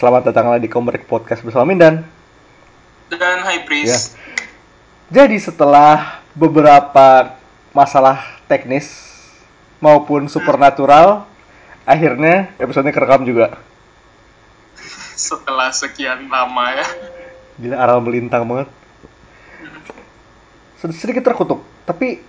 Selamat 0.00 0.32
datang 0.32 0.48
lagi 0.48 0.64
di 0.64 0.72
Komrek 0.72 1.04
Podcast 1.04 1.44
bersama 1.44 1.68
Mindan. 1.68 2.00
Dan 3.12 3.44
High 3.44 3.60
Ya. 3.60 3.66
Priest. 3.68 4.16
Jadi 5.12 5.36
setelah 5.36 6.24
beberapa 6.32 7.36
masalah 7.76 8.40
teknis 8.48 8.88
maupun 9.76 10.24
supernatural, 10.24 11.28
akhirnya 11.84 12.48
episodenya 12.56 12.96
kerekam 12.96 13.28
juga. 13.28 13.60
Setelah 15.12 15.68
sekian 15.68 16.32
lama 16.32 16.80
ya. 16.80 16.86
Gila 17.60 17.76
aral 17.76 18.00
melintang 18.00 18.48
banget. 18.48 18.72
Sed- 20.80 20.96
Sedikit 20.96 21.28
terkutuk, 21.28 21.60
tapi 21.84 22.24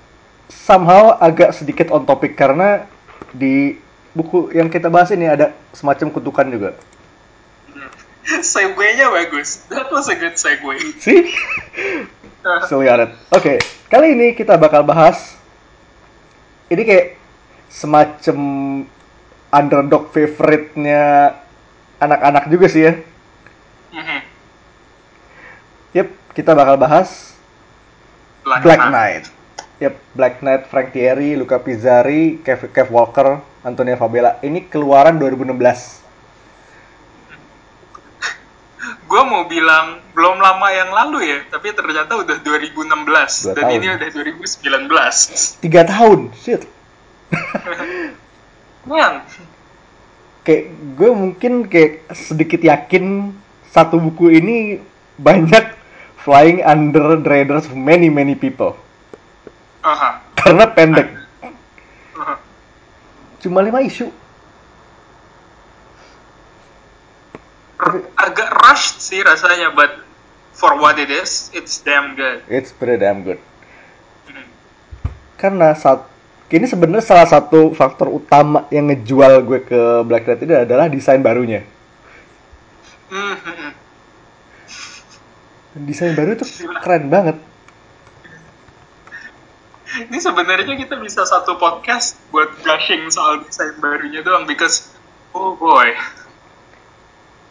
somehow 0.52 1.16
agak 1.16 1.56
sedikit 1.56 1.88
on 1.96 2.04
topic 2.04 2.36
karena 2.36 2.84
di 3.32 3.80
buku 4.12 4.52
yang 4.52 4.68
kita 4.68 4.92
bahas 4.92 5.08
ini 5.16 5.24
ada 5.24 5.56
semacam 5.72 6.12
kutukan 6.12 6.52
juga. 6.52 6.76
Segue-nya 8.22 9.10
bagus. 9.10 9.66
That 9.68 9.90
was 9.90 10.08
a 10.08 10.16
good 10.16 10.38
segue. 10.38 10.78
See? 11.02 11.34
Still 12.66 12.82
got 12.86 13.02
it. 13.02 13.12
Oke, 13.34 13.62
kali 13.90 14.18
ini 14.18 14.34
kita 14.34 14.58
bakal 14.58 14.82
bahas 14.82 15.38
ini 16.74 16.82
kayak 16.86 17.08
semacam 17.70 18.38
underdog 19.52 20.10
favorite-nya 20.10 21.36
anak-anak 22.02 22.50
juga 22.50 22.66
sih 22.72 22.82
ya. 22.88 22.94
Mhm. 23.92 24.20
Yep, 25.92 26.08
kita 26.34 26.52
bakal 26.56 26.80
bahas 26.80 27.36
Black, 28.42 28.64
Black 28.64 28.80
Knight. 28.80 28.92
Knight. 28.92 29.26
Yep, 29.82 29.96
Black 30.14 30.36
Knight, 30.42 30.64
Frank 30.70 30.90
Thierry, 30.94 31.34
Luca 31.38 31.58
Pizzari, 31.58 32.40
Kev, 32.42 32.70
Kev 32.70 32.90
Walker, 32.90 33.42
Antonia 33.62 33.98
Fabela. 33.98 34.38
Ini 34.42 34.70
keluaran 34.70 35.18
2016. 35.18 36.02
Gue 39.06 39.21
mau 39.32 39.48
bilang 39.48 40.04
belum 40.12 40.38
lama 40.38 40.68
yang 40.70 40.92
lalu 40.92 41.24
ya, 41.24 41.40
tapi 41.48 41.72
ternyata 41.72 42.20
udah 42.20 42.38
2016 42.44 42.84
Dua 42.84 43.56
dan 43.56 43.64
tahun. 43.64 43.76
ini 43.80 43.88
udah 43.96 44.10
2019. 44.12 45.64
Tiga 45.64 45.82
tahun, 45.88 46.20
shit. 46.36 46.68
Man, 48.84 49.24
Kayak 50.42 50.64
gue 50.98 51.12
mungkin 51.14 51.54
kayak 51.66 52.10
sedikit 52.12 52.60
yakin 52.60 53.30
satu 53.70 54.02
buku 54.02 54.34
ini 54.34 54.82
banyak 55.16 55.70
flying 56.18 56.60
under 56.62 57.14
the 57.16 57.24
radars 57.24 57.70
of 57.70 57.78
many 57.78 58.10
many 58.10 58.34
people. 58.34 58.74
aha, 59.82 60.18
Karena 60.34 60.66
pendek. 60.66 61.14
aha. 62.18 62.42
Cuma 63.38 63.62
lima 63.62 63.82
isu. 63.82 64.10
Agak 68.16 68.50
rushed 68.64 69.02
sih 69.02 69.20
rasanya, 69.26 69.74
but 69.76 70.04
for 70.56 70.78
what 70.78 71.00
it 71.02 71.10
is, 71.10 71.50
it's 71.56 71.82
damn 71.82 72.14
good. 72.14 72.46
It's 72.46 72.70
pretty 72.70 73.02
damn 73.02 73.26
good. 73.26 73.42
Mhm. 74.30 74.46
Karena 75.40 75.74
saat 75.74 76.06
ini 76.52 76.68
sebenarnya 76.68 77.04
salah 77.04 77.28
satu 77.28 77.72
faktor 77.72 78.12
utama 78.12 78.68
yang 78.70 78.92
ngejual 78.92 79.42
gue 79.48 79.60
ke 79.64 79.82
Black 80.04 80.28
Knight 80.28 80.44
ini 80.44 80.54
adalah 80.68 80.92
desain 80.92 81.24
barunya. 81.24 81.64
Mhm. 83.08 83.72
Desain 85.88 86.12
baru 86.12 86.36
itu 86.36 86.44
keren 86.84 87.08
banget. 87.08 87.40
Ini 89.92 90.18
sebenarnya 90.24 90.76
kita 90.80 90.96
bisa 91.00 91.28
satu 91.28 91.60
podcast 91.60 92.16
buat 92.32 92.48
gushing 92.64 93.12
soal 93.12 93.44
desain 93.44 93.76
barunya 93.80 94.24
doang 94.24 94.48
because 94.48 94.92
oh 95.36 95.56
boy. 95.56 95.92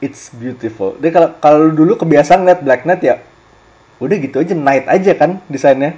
It's 0.00 0.32
beautiful. 0.32 0.96
Dia 0.96 1.12
kalau 1.12 1.36
kalau 1.44 1.68
dulu 1.68 2.00
kebiasaan 2.00 2.48
liat 2.48 2.64
Black 2.64 2.88
Knight 2.88 3.04
ya, 3.04 3.20
udah 4.00 4.16
gitu 4.16 4.40
aja 4.40 4.56
Knight 4.56 4.88
aja 4.88 5.12
kan 5.12 5.44
desainnya. 5.52 5.92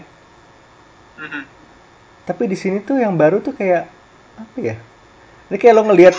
Mhm. 1.22 1.42
Tapi 2.26 2.50
di 2.50 2.58
sini 2.58 2.82
tuh 2.82 2.98
yang 2.98 3.14
baru 3.14 3.38
tuh 3.38 3.54
kayak 3.54 3.86
apa 4.34 4.58
ya? 4.58 4.74
Ini 5.50 5.56
kayak 5.58 5.74
lo 5.78 5.86
ngelihat 5.86 6.18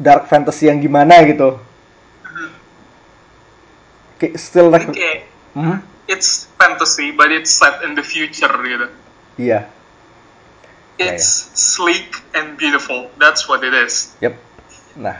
dark 0.00 0.32
fantasy 0.32 0.72
yang 0.72 0.80
gimana 0.80 1.20
gitu. 1.28 1.60
Kayak 4.16 4.34
still 4.40 4.68
like 4.72 4.88
Oke, 4.88 5.28
Hmm? 5.56 5.84
it's 6.08 6.48
fantasy 6.56 7.12
but 7.12 7.28
it's 7.28 7.52
set 7.52 7.84
in 7.84 7.96
the 7.96 8.04
future 8.04 8.52
gitu. 8.64 8.88
Iya. 9.36 9.68
Ya, 11.00 11.16
It's 11.16 11.52
sleek 11.56 12.20
and 12.36 12.60
beautiful. 12.60 13.08
That's 13.16 13.48
what 13.48 13.64
it 13.64 13.72
is. 13.72 14.12
Yep. 14.20 14.36
Nah, 14.98 15.16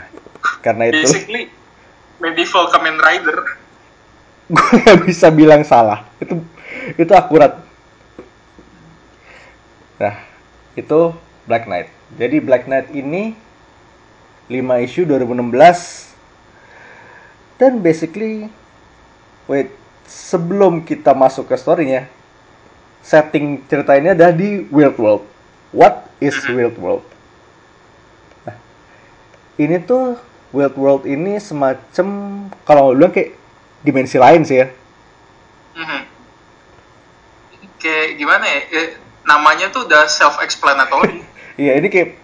karena 0.64 0.90
itu 0.90 1.06
Basically 1.06 1.42
medieval 2.18 2.66
Kamen 2.70 2.96
Rider. 2.98 3.38
gue 4.54 4.70
nggak 4.82 5.06
bisa 5.06 5.30
bilang 5.30 5.62
salah. 5.62 6.06
Itu 6.18 6.42
itu 6.98 7.12
akurat. 7.14 7.62
Nah, 10.00 10.16
itu 10.74 11.14
Black 11.46 11.70
Knight. 11.70 11.88
Jadi 12.18 12.36
Black 12.42 12.66
Knight 12.66 12.90
ini 12.90 13.36
5 14.50 14.86
isu 14.86 15.06
2016 15.06 16.10
dan 17.60 17.78
basically 17.78 18.50
wait 19.46 19.70
sebelum 20.10 20.82
kita 20.82 21.14
masuk 21.14 21.46
ke 21.46 21.54
story-nya 21.54 22.10
setting 22.98 23.62
cerita 23.70 23.94
ini 23.94 24.10
ada 24.10 24.34
di 24.34 24.66
Wild 24.74 24.98
World. 24.98 25.24
What 25.70 26.10
is 26.18 26.34
Wild 26.50 26.74
World? 26.82 27.06
Ini 29.60 29.76
tuh 29.84 30.16
Wild 30.56 30.72
World 30.80 31.04
ini 31.04 31.36
semacam 31.36 32.06
kalau 32.64 32.96
lu 32.96 33.12
kayak 33.12 33.36
dimensi 33.84 34.16
lain 34.16 34.40
sih 34.40 34.56
ya. 34.64 34.66
Mhm. 35.76 36.00
Kayak 37.80 38.06
gimana 38.16 38.44
ya? 38.48 38.60
Eh, 38.72 38.88
namanya 39.28 39.68
tuh 39.68 39.84
udah 39.84 40.08
self-explanatory. 40.08 41.20
Iya, 41.60 41.76
ini 41.76 41.92
kayak 41.92 42.16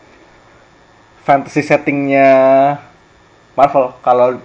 fantasy 1.28 1.60
settingnya 1.60 2.24
Marvel. 3.52 3.92
Kalau 4.00 4.40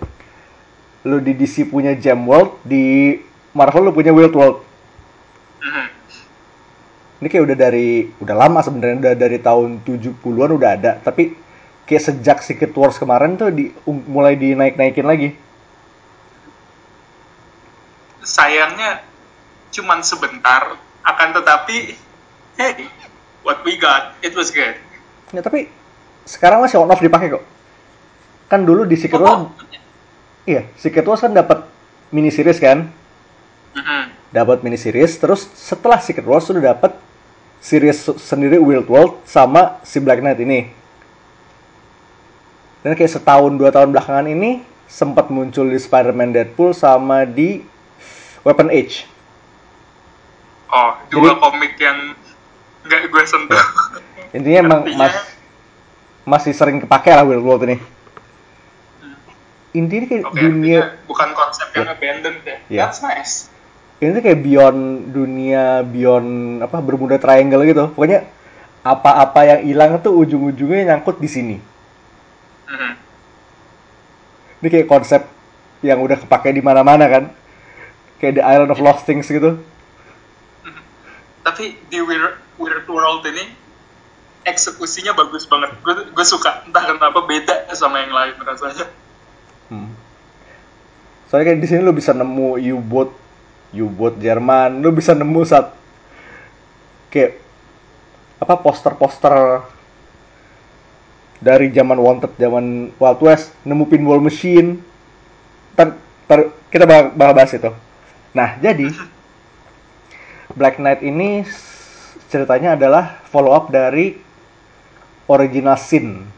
lu 1.07 1.17
di 1.23 1.31
DC 1.31 1.63
punya 1.71 1.95
Gem 1.95 2.27
World, 2.27 2.59
di 2.67 3.15
Marvel 3.55 3.87
lu 3.87 3.95
punya 3.95 4.11
Wild 4.11 4.35
World. 4.35 4.59
Mhm. 5.63 5.85
Ini 7.23 7.27
kayak 7.31 7.45
udah 7.47 7.55
dari 7.55 8.11
udah 8.19 8.35
lama 8.35 8.59
sebenarnya 8.59 8.99
udah 8.99 9.13
dari 9.15 9.39
tahun 9.39 9.79
70-an 9.79 10.51
udah 10.59 10.69
ada, 10.75 10.91
tapi 10.99 11.39
kayak 11.91 12.07
sejak 12.07 12.37
Secret 12.39 12.71
Wars 12.71 12.95
kemarin 12.95 13.35
tuh 13.35 13.51
di 13.51 13.75
um- 13.83 14.07
mulai 14.07 14.39
dinaik-naikin 14.39 15.03
lagi. 15.03 15.35
Sayangnya 18.23 19.03
cuman 19.75 19.99
sebentar. 19.99 20.79
Akan 21.03 21.35
tetapi, 21.35 21.97
hey, 22.55 22.87
what 23.43 23.59
we 23.67 23.75
got, 23.75 24.15
it 24.23 24.31
was 24.37 24.53
good. 24.53 24.77
Ya, 25.35 25.43
tapi 25.43 25.67
sekarang 26.23 26.63
masih 26.63 26.79
on 26.79 26.87
off 26.87 27.03
dipakai 27.03 27.35
kok. 27.35 27.43
Kan 28.47 28.63
dulu 28.63 28.87
di 28.87 28.95
Secret 28.95 29.19
Wars, 29.19 29.51
Oh, 29.51 29.51
iya, 30.47 30.69
Secret 30.79 31.03
Wars 31.03 31.19
kan 31.19 31.35
dapat 31.35 31.67
mini 32.07 32.31
series 32.31 32.61
kan? 32.61 32.87
mhm. 33.71 34.03
dapat 34.31 34.63
mini 34.63 34.79
series 34.79 35.15
terus 35.19 35.47
setelah 35.55 35.99
Secret 35.99 36.27
Wars 36.27 36.47
sudah 36.47 36.75
dapat 36.75 36.95
series 37.63 37.99
sendiri 38.19 38.59
Wild 38.59 38.87
World 38.87 39.23
sama 39.27 39.79
si 39.83 39.99
Black 39.99 40.23
Knight 40.23 40.39
ini 40.39 40.71
dan 42.81 42.91
kayak 42.91 43.11
setahun 43.11 43.53
dua 43.53 43.69
tahun 43.69 43.89
belakangan 43.89 44.25
ini 44.25 44.59
sempat 44.85 45.27
muncul 45.27 45.65
di 45.65 45.77
Spider-Man 45.77 46.31
Deadpool 46.31 46.71
sama 46.71 47.23
di 47.23 47.61
Weapon 48.41 48.67
Age 48.67 49.05
Oh, 50.67 50.95
dua 51.09 51.31
Jadi- 51.31 51.39
komik 51.41 51.73
yang 51.77 52.15
nggak 52.81 52.99
gue 53.05 53.23
sentuh. 53.23 53.59
intinya 54.35 54.59
emang 54.61 54.81
mas- 54.93 55.35
masih 56.23 56.51
sering 56.51 56.79
kepake 56.79 57.09
lah 57.09 57.21
Wild 57.21 57.41
World 57.41 57.63
ini 57.65 57.77
intinya 59.71 60.05
kayak 60.05 60.23
Oke, 60.25 60.35
dunia 60.37 60.79
bukan 61.05 61.29
konsep 61.31 61.67
yang 61.71 61.87
abandoned 61.87 62.39
ya. 62.41 62.57
Iya. 62.67 62.81
That's 62.85 62.99
nice. 63.01 63.33
ini 63.97 64.11
tuh 64.11 64.21
kayak 64.21 64.41
beyond 64.41 64.81
dunia 65.07 65.63
beyond 65.81 66.29
apa 66.59 66.79
Bermuda 66.79 67.15
Triangle 67.15 67.63
gitu 67.63 67.85
pokoknya 67.89 68.25
apa-apa 68.81 69.39
yang 69.45 69.59
hilang 69.63 69.91
tuh 69.99 70.17
ujung-ujungnya 70.17 70.89
nyangkut 70.89 71.21
di 71.21 71.29
sini 71.29 71.55
Mhm. 72.71 72.91
Ini 74.61 74.67
kayak 74.71 74.87
konsep 74.87 75.21
yang 75.83 75.99
udah 75.99 76.17
kepake 76.21 76.55
di 76.55 76.63
mana-mana 76.63 77.05
kan. 77.11 77.23
Kayak 78.21 78.39
The 78.39 78.43
Island 78.45 78.71
of 78.71 78.79
Lost 78.79 79.03
Things 79.03 79.27
gitu. 79.27 79.59
Tapi 81.41 81.73
di 81.89 81.99
Weird, 81.99 82.37
Weird 82.61 82.85
World 82.85 83.25
ini 83.25 83.49
eksekusinya 84.45 85.17
bagus 85.17 85.49
banget. 85.49 85.73
Gue 85.83 86.25
suka. 86.25 86.63
Entah 86.69 86.85
kenapa 86.85 87.25
beda 87.25 87.67
sama 87.73 88.05
yang 88.05 88.13
lain 88.13 88.37
rasanya. 88.39 88.85
Hmm. 89.73 89.91
Soalnya 91.27 91.53
kayak 91.53 91.61
di 91.63 91.67
sini 91.71 91.81
lu 91.81 91.95
bisa 91.95 92.13
nemu 92.13 92.61
U-boat, 92.75 93.09
U-boat 93.73 94.19
Jerman, 94.19 94.83
lu 94.83 94.91
bisa 94.93 95.17
nemu 95.17 95.41
saat 95.47 95.73
kayak 97.09 97.39
apa 98.41 98.53
poster-poster 98.59 99.63
dari 101.41 101.73
zaman 101.73 101.97
Wanted, 101.97 102.37
zaman 102.37 102.93
Wild 103.01 103.21
West, 103.25 103.57
nemu 103.65 103.89
pinball 103.89 104.21
machine. 104.21 104.77
Ntar, 105.73 105.97
ntar 106.29 106.39
kita 106.69 106.85
bakal 106.85 107.33
bahas 107.33 107.51
itu. 107.51 107.73
Nah, 108.31 108.55
jadi 108.61 108.87
Black 110.53 110.77
Knight 110.77 111.01
ini 111.01 111.43
ceritanya 112.31 112.79
adalah 112.79 113.19
follow 113.27 113.51
up 113.51 113.73
dari 113.73 114.15
original 115.27 115.75
sin. 115.75 116.29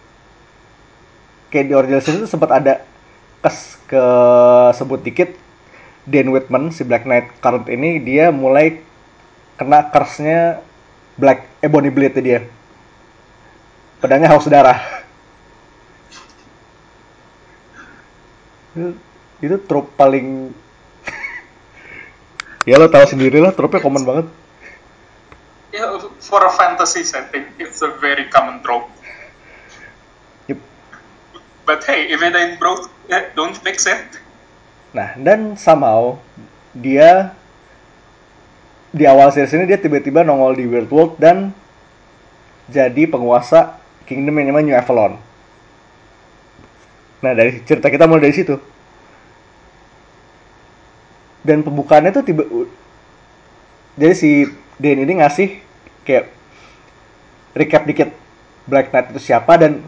Kayak 1.52 1.66
di 1.70 1.74
original 1.78 2.02
sin 2.02 2.18
itu 2.24 2.28
sempat 2.32 2.50
ada 2.50 2.82
kes 3.44 3.78
ke 3.92 4.04
sebut 4.74 5.04
dikit 5.04 5.36
Dan 6.08 6.32
Whitman 6.32 6.72
si 6.72 6.84
Black 6.88 7.04
Knight 7.08 7.32
current 7.40 7.68
ini 7.68 8.00
dia 8.00 8.32
mulai 8.32 8.80
kena 9.56 9.88
curse-nya 9.88 10.60
Black 11.16 11.46
Ebony 11.62 11.94
Blade 11.94 12.20
dia. 12.20 12.42
Pedangnya 14.04 14.28
haus 14.36 14.52
darah. 14.52 15.04
itu, 18.74 18.98
itu 19.40 19.56
trope 19.70 19.94
paling 19.94 20.50
ya 22.70 22.82
lo 22.82 22.90
tahu 22.90 23.06
sendiri 23.06 23.38
lah 23.38 23.54
trope 23.54 23.78
common 23.78 24.02
banget 24.02 24.28
Yeah, 25.74 25.98
for 26.22 26.38
a 26.46 26.54
fantasy 26.54 27.02
setting, 27.02 27.50
it's 27.58 27.82
a 27.82 27.98
very 27.98 28.30
common 28.30 28.62
trope. 28.62 28.86
Yep. 30.46 30.62
But 31.66 31.82
hey, 31.90 32.14
if 32.14 32.22
it 32.22 32.30
ain't 32.38 32.62
broke, 32.62 32.94
eh, 33.10 33.34
don't 33.34 33.58
fix 33.58 33.90
it. 33.90 34.06
Nah, 34.94 35.18
dan 35.18 35.58
somehow 35.58 36.22
dia 36.78 37.34
di 38.94 39.10
awal 39.10 39.34
series 39.34 39.50
ini 39.58 39.66
dia 39.66 39.82
tiba-tiba 39.82 40.22
nongol 40.22 40.62
di 40.62 40.70
Weird 40.70 40.94
World 40.94 41.18
dan 41.18 41.58
jadi 42.70 43.10
penguasa 43.10 43.82
kingdom 44.06 44.38
yang 44.40 44.54
namanya 44.54 44.66
New 44.68 44.78
Avalon. 44.78 45.14
Nah, 47.24 47.32
dari 47.32 47.64
cerita 47.64 47.88
kita 47.88 48.08
mulai 48.08 48.28
dari 48.30 48.36
situ. 48.36 48.56
Dan 51.44 51.60
pembukaannya 51.64 52.12
tuh 52.16 52.24
tiba 52.24 52.44
jadi 53.94 54.14
si 54.18 54.48
Dan 54.82 55.06
ini 55.06 55.22
ngasih 55.22 55.62
kayak 56.02 56.34
recap 57.54 57.86
dikit 57.86 58.10
Black 58.66 58.90
Knight 58.90 59.14
itu 59.14 59.22
siapa 59.22 59.54
dan 59.60 59.86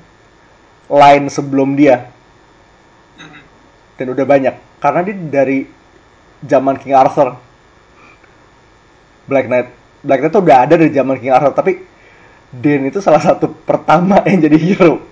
line 0.86 1.26
sebelum 1.34 1.74
dia 1.74 2.14
dan 3.98 4.08
udah 4.12 4.26
banyak 4.28 4.56
karena 4.78 5.00
dia 5.02 5.16
dari 5.18 5.66
zaman 6.46 6.78
King 6.78 6.94
Arthur 6.94 7.40
Black 9.26 9.50
Knight 9.50 9.74
Black 10.06 10.20
Knight 10.22 10.34
tuh 10.36 10.44
udah 10.46 10.58
ada 10.70 10.76
dari 10.78 10.92
zaman 10.94 11.18
King 11.18 11.34
Arthur 11.34 11.58
tapi 11.58 11.82
Dan 12.56 12.88
itu 12.88 13.04
salah 13.04 13.20
satu 13.20 13.52
pertama 13.52 14.24
yang 14.24 14.40
jadi 14.48 14.56
hero 14.56 15.04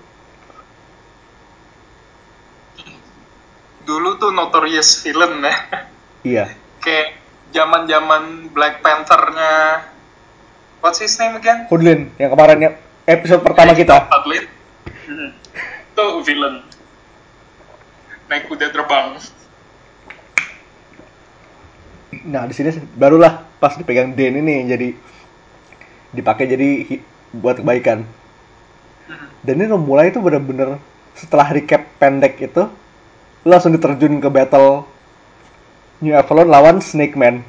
Dulu 3.84 4.16
tuh 4.16 4.32
notorious 4.32 5.04
villain 5.04 5.44
ya. 5.44 5.54
iya 6.24 6.44
Kayak 6.80 7.20
zaman-zaman 7.52 8.48
Black 8.48 8.80
Panther-nya 8.80 9.84
What's 10.80 11.00
his 11.00 11.16
name 11.20 11.36
again? 11.36 11.68
Hoodlin 11.68 12.12
yang 12.16 12.32
kemarin 12.32 12.58
ya 12.60 12.70
episode 13.04 13.44
pertama 13.44 13.76
kita 13.76 14.08
Padlin. 14.08 14.44
Itu 15.92 16.06
villain. 16.24 16.64
Naik 18.28 18.48
kuda 18.48 18.72
terbang. 18.72 19.20
nah 22.24 22.48
di 22.48 22.56
sini 22.56 22.72
barulah 22.96 23.44
pas 23.60 23.76
dipegang 23.76 24.16
Dan 24.16 24.40
ini 24.40 24.64
yang 24.64 24.66
jadi 24.76 24.88
dipakai 26.14 26.48
jadi 26.48 26.68
buat 27.42 27.58
kebaikan. 27.58 28.06
Dan 29.44 29.60
ini 29.60 29.68
mulai 29.76 30.08
itu 30.08 30.22
bener-bener 30.22 30.80
setelah 31.12 31.50
recap 31.52 31.84
pendek 32.00 32.40
itu 32.40 32.64
lu 33.44 33.48
langsung 33.52 33.76
diterjun 33.76 34.18
ke 34.18 34.28
battle 34.32 34.88
New 36.00 36.16
Avalon 36.16 36.48
lawan 36.48 36.80
Snake 36.80 37.12
Man. 37.14 37.44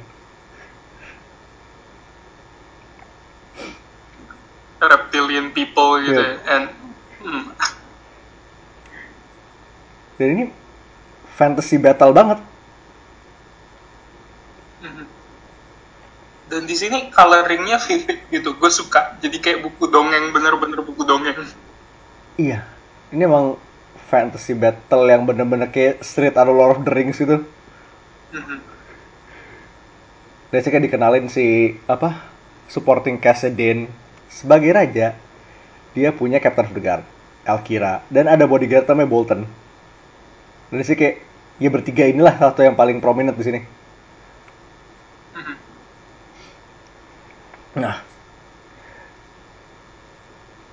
Reptilian 4.76 5.50
people 5.56 5.98
gitu 6.04 6.20
Iya. 6.20 6.36
ya. 6.36 6.52
And 6.52 6.64
hmm, 7.24 7.44
dan 10.16 10.28
ini 10.36 10.44
fantasy 11.32 11.76
battle 11.80 12.12
banget 12.12 12.38
Dan 16.56 16.64
di 16.64 16.72
sini 16.72 17.12
coloringnya 17.12 17.76
vivid 17.76 18.32
gitu, 18.32 18.56
gue 18.56 18.70
suka. 18.72 19.20
Jadi 19.20 19.44
kayak 19.44 19.60
buku 19.60 19.92
dongeng, 19.92 20.32
bener-bener 20.32 20.80
buku 20.80 21.04
dongeng. 21.04 21.36
iya. 22.40 22.64
Ini 23.12 23.28
emang 23.28 23.60
fantasy 24.08 24.56
battle 24.56 25.04
yang 25.04 25.28
bener-bener 25.28 25.68
kayak 25.68 26.00
Street 26.00 26.32
atau 26.32 26.56
Lord 26.56 26.80
of 26.80 26.88
the 26.88 26.92
Rings 26.96 27.20
gitu. 27.20 27.44
Mhm. 28.32 28.58
dan 30.48 30.62
dikenalin 30.80 31.28
si 31.28 31.76
apa 31.84 32.24
supporting 32.70 33.20
cast 33.20 33.52
Dan 33.52 33.92
sebagai 34.32 34.72
raja 34.72 35.12
dia 35.92 36.08
punya 36.16 36.40
Captain 36.40 36.64
of 36.64 36.72
the 36.72 36.80
Guard 36.80 37.04
Alkira. 37.44 38.00
Dan 38.08 38.32
ada 38.32 38.48
bodyguard 38.48 38.88
namanya 38.88 39.12
Bolton. 39.12 39.44
Dan 40.72 40.80
sih 40.80 40.96
kayak 40.96 41.20
ya 41.60 41.68
bertiga 41.68 42.08
inilah 42.08 42.40
satu 42.40 42.64
yang 42.64 42.72
paling 42.72 43.04
prominent 43.04 43.36
di 43.36 43.44
sini 43.44 43.60
nah. 47.76 48.00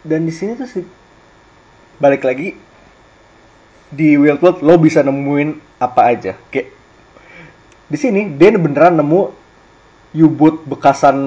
Dan 0.03 0.27
di 0.27 0.33
sini 0.35 0.55
tuh 0.59 0.67
sih 0.67 0.83
balik 1.99 2.27
lagi 2.27 2.57
di 3.93 4.17
Wild 4.17 4.41
World 4.41 4.59
lo 4.65 4.75
bisa 4.81 5.05
nemuin 5.05 5.79
apa 5.79 6.01
aja. 6.09 6.33
Kayak 6.49 6.73
di 7.87 7.97
sini 7.99 8.25
Dan 8.33 8.57
beneran 8.57 8.97
nemu 8.97 9.43
U-boat 10.13 10.61
bekasan 10.69 11.17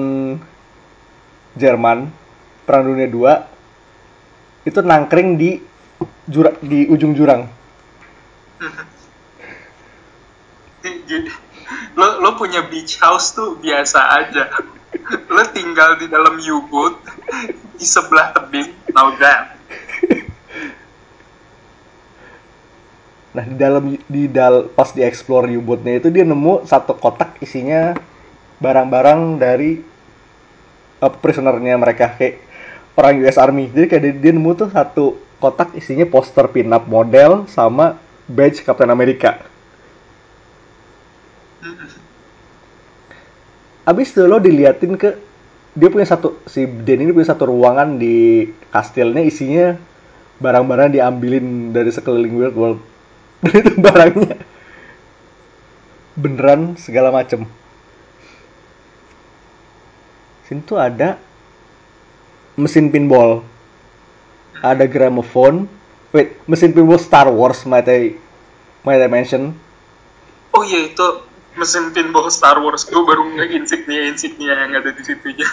Jerman 1.59 2.07
Perang 2.63 2.87
Dunia 2.87 3.07
2 3.07 4.67
itu 4.67 4.79
nangkring 4.83 5.35
di 5.35 5.59
jura, 6.27 6.55
di 6.63 6.87
ujung 6.87 7.11
jurang. 7.15 7.47
Lo, 11.97 12.21
lo 12.23 12.37
punya 12.39 12.63
beach 12.63 13.01
house 13.01 13.35
tuh 13.35 13.59
biasa 13.59 13.99
aja. 14.23 14.47
Lo 15.27 15.43
tinggal 15.51 15.99
di 15.99 16.07
dalam 16.07 16.39
U-boat, 16.39 16.99
di 17.75 17.85
sebelah 17.85 18.31
tebing, 18.35 18.71
now 18.95 19.11
that. 19.19 19.57
Nah 23.37 23.45
di 23.45 23.53
dalam 23.53 23.93
di 23.93 24.25
dal 24.25 24.65
pas 24.73 24.89
di 24.97 25.05
explore 25.05 25.45
U-boatnya 25.61 26.01
itu 26.01 26.09
dia 26.09 26.25
nemu 26.25 26.65
satu 26.65 26.97
kotak 26.97 27.37
isinya 27.37 27.93
barang-barang 28.57 29.37
dari 29.37 29.77
uh, 30.97 31.13
prisonernya 31.21 31.77
mereka 31.77 32.17
kayak 32.17 32.41
orang 32.97 33.21
US 33.21 33.37
Army. 33.37 33.69
Jadi 33.69 33.85
kayak 33.85 34.03
dia, 34.09 34.13
dia 34.17 34.31
nemu 34.33 34.51
tuh 34.57 34.69
satu 34.73 35.21
kotak 35.37 35.77
isinya 35.77 36.09
poster 36.09 36.49
pin-up 36.49 36.89
model 36.89 37.45
sama 37.45 38.01
badge 38.25 38.65
Captain 38.65 38.89
America. 38.89 39.37
Abis 43.87 44.11
itu 44.11 44.27
lo 44.27 44.43
diliatin 44.43 44.99
ke 44.99 45.15
dia 45.77 45.87
punya 45.87 46.03
satu 46.03 46.43
si 46.43 46.67
Den 46.67 47.07
ini 47.07 47.15
punya 47.15 47.31
satu 47.31 47.47
ruangan 47.47 47.95
di 47.95 48.49
kastilnya 48.73 49.23
isinya 49.23 49.79
barang-barang 50.43 50.99
diambilin 50.99 51.71
dari 51.71 51.87
sekeliling 51.87 52.35
world 52.35 52.57
world. 52.57 52.79
Dan 53.47 53.53
itu 53.63 53.71
barangnya 53.79 54.35
beneran 56.19 56.75
segala 56.75 57.15
macem. 57.15 57.47
Sini 60.49 60.63
tuh 60.67 60.81
ada 60.81 61.21
mesin 62.57 62.89
pinball 62.89 63.45
ada 64.65 64.89
gramophone 64.89 65.69
wait 66.09 66.41
mesin 66.49 66.73
pinball 66.73 66.97
Star 66.97 67.29
Wars 67.29 67.61
might 67.69 67.85
I 67.85 68.17
might 68.81 68.97
I 68.97 69.09
Oh 70.57 70.65
iya 70.65 70.89
itu 70.89 71.07
mesin 71.57 71.89
pinball 71.91 72.29
Star 72.29 72.61
Wars. 72.61 72.85
Gue 72.85 73.01
baru 73.01 73.25
nge 73.33 73.45
insignia 73.51 74.01
insignia 74.07 74.53
yang 74.55 74.77
ada 74.77 74.93
di 74.93 75.03
situ 75.03 75.33
ya. 75.33 75.49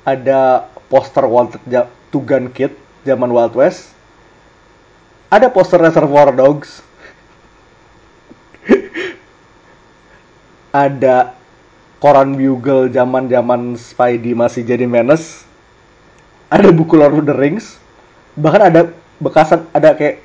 ada 0.00 0.64
poster 0.88 1.28
Wanted 1.28 1.60
ja- 1.68 1.86
Two 2.08 2.24
Gun 2.24 2.48
Kid 2.50 2.72
zaman 3.04 3.28
Wild 3.30 3.52
West. 3.54 3.92
Ada 5.30 5.46
poster 5.46 5.78
Reservoir 5.78 6.32
Dogs. 6.34 6.80
Ada 10.74 11.34
koran 11.98 12.34
Bugle 12.34 12.88
zaman 12.90 13.28
zaman 13.28 13.76
Spidey 13.76 14.34
masih 14.34 14.64
jadi 14.64 14.88
menace. 14.88 15.44
Ada 16.50 16.74
buku 16.74 16.98
Lord 16.98 17.22
of 17.22 17.26
the 17.28 17.36
Rings. 17.36 17.78
Bahkan 18.34 18.62
ada 18.72 18.80
bekasan 19.20 19.66
ada 19.70 19.94
kayak 19.94 20.22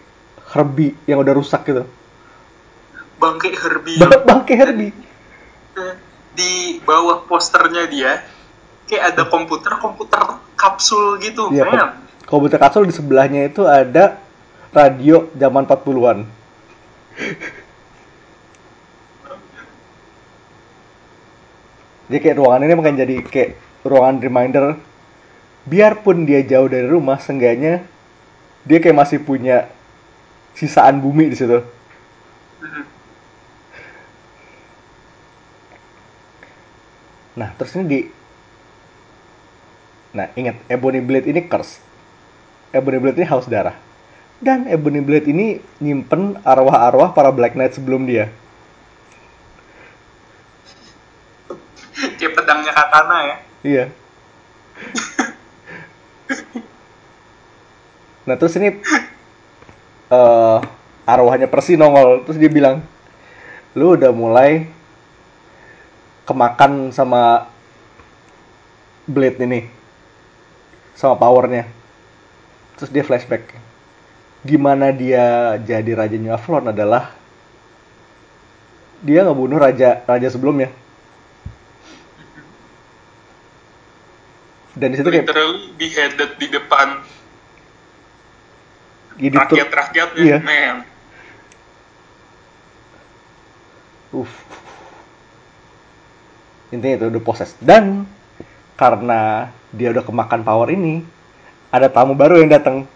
Herbie 0.50 0.96
yang 1.06 1.20
udah 1.22 1.36
rusak 1.36 1.68
gitu 1.68 1.84
Bangke 3.16 3.50
Herbie. 3.56 3.98
Bang- 3.98 4.24
bangke 4.28 4.54
Herbie 4.54 4.94
Di 6.36 6.80
bawah 6.84 7.24
posternya 7.24 7.88
dia 7.88 8.20
kayak 8.86 9.16
ada 9.16 9.24
komputer 9.28 9.80
komputer 9.80 10.20
kapsul 10.56 11.18
gitu, 11.20 11.50
Iya, 11.52 11.64
man. 11.66 12.06
komputer 12.28 12.60
kapsul 12.60 12.86
di 12.86 12.94
sebelahnya 12.94 13.48
itu 13.48 13.64
ada 13.64 14.20
radio 14.72 15.32
zaman 15.34 15.64
40-an. 15.64 16.28
Jadi 22.06 22.18
kayak 22.22 22.38
ruangan 22.38 22.62
ini 22.62 22.74
makan 22.78 22.96
jadi 23.02 23.16
kayak 23.26 23.50
ruangan 23.82 24.18
reminder 24.22 24.66
biarpun 25.66 26.30
dia 26.30 26.46
jauh 26.46 26.70
dari 26.70 26.86
rumah 26.86 27.18
seenggaknya 27.18 27.82
dia 28.62 28.78
kayak 28.78 28.98
masih 28.98 29.18
punya 29.26 29.66
sisaan 30.54 31.02
bumi 31.02 31.34
di 31.34 31.38
situ. 31.38 31.66
Nah, 37.36 37.52
terus 37.60 37.76
ini 37.76 37.86
di 37.86 38.00
Nah, 40.16 40.32
ingat 40.40 40.56
Ebony 40.72 41.04
Blade 41.04 41.28
ini 41.28 41.44
curse. 41.44 41.84
Ebony 42.72 43.04
Blade 43.04 43.20
ini 43.20 43.28
haus 43.28 43.52
darah. 43.52 43.76
Dan 44.40 44.64
Ebony 44.64 45.04
Blade 45.04 45.28
ini 45.28 45.60
nyimpen 45.84 46.40
arwah-arwah 46.40 47.12
para 47.12 47.36
Black 47.36 47.60
Knight 47.60 47.76
sebelum 47.76 48.08
dia. 48.08 48.32
Kayak 52.16 52.32
pedangnya 52.32 52.72
katana 52.72 53.18
ya. 53.28 53.36
Iya. 53.66 53.86
nah, 58.28 58.36
terus 58.40 58.56
ini 58.56 58.80
eh 60.12 60.60
arwahnya 61.04 61.52
Percy 61.52 61.76
nongol. 61.76 62.24
Terus 62.24 62.40
dia 62.40 62.48
bilang, 62.48 62.80
lu 63.76 64.00
udah 64.00 64.16
mulai 64.16 64.72
kemakan 66.26 66.90
sama 66.90 67.48
blade 69.06 69.40
ini. 69.42 69.70
Sama 70.98 71.16
powernya. 71.16 71.70
Terus 72.76 72.92
dia 72.92 73.04
flashback. 73.06 73.56
Gimana 74.46 74.94
dia 74.94 75.58
jadi 75.62 75.92
Raja 75.98 76.18
New 76.20 76.30
Avalon 76.30 76.70
adalah 76.70 77.14
dia 79.02 79.22
ngebunuh 79.22 79.58
raja 79.58 80.02
raja 80.06 80.28
sebelumnya. 80.30 80.70
Dan 84.76 84.92
di 84.92 85.00
situ 85.00 85.08
kayak 85.08 85.24
Literally 85.24 85.72
beheaded 85.80 86.32
di 86.36 86.48
depan 86.52 86.88
jadi 89.16 89.36
tuh- 89.48 89.56
rakyat-rakyatnya. 89.56 90.20
Iya. 90.20 90.38
Man. 90.44 90.78
Uff. 94.12 94.32
Intinya 96.74 96.96
itu 97.02 97.06
udah 97.12 97.22
proses. 97.22 97.54
Dan 97.62 98.06
karena 98.80 99.52
dia 99.76 99.92
udah 99.92 100.04
kemakan 100.04 100.42
power 100.42 100.72
ini, 100.72 101.04
ada 101.70 101.92
tamu 101.92 102.16
baru 102.16 102.40
yang 102.40 102.50
datang. 102.50 102.88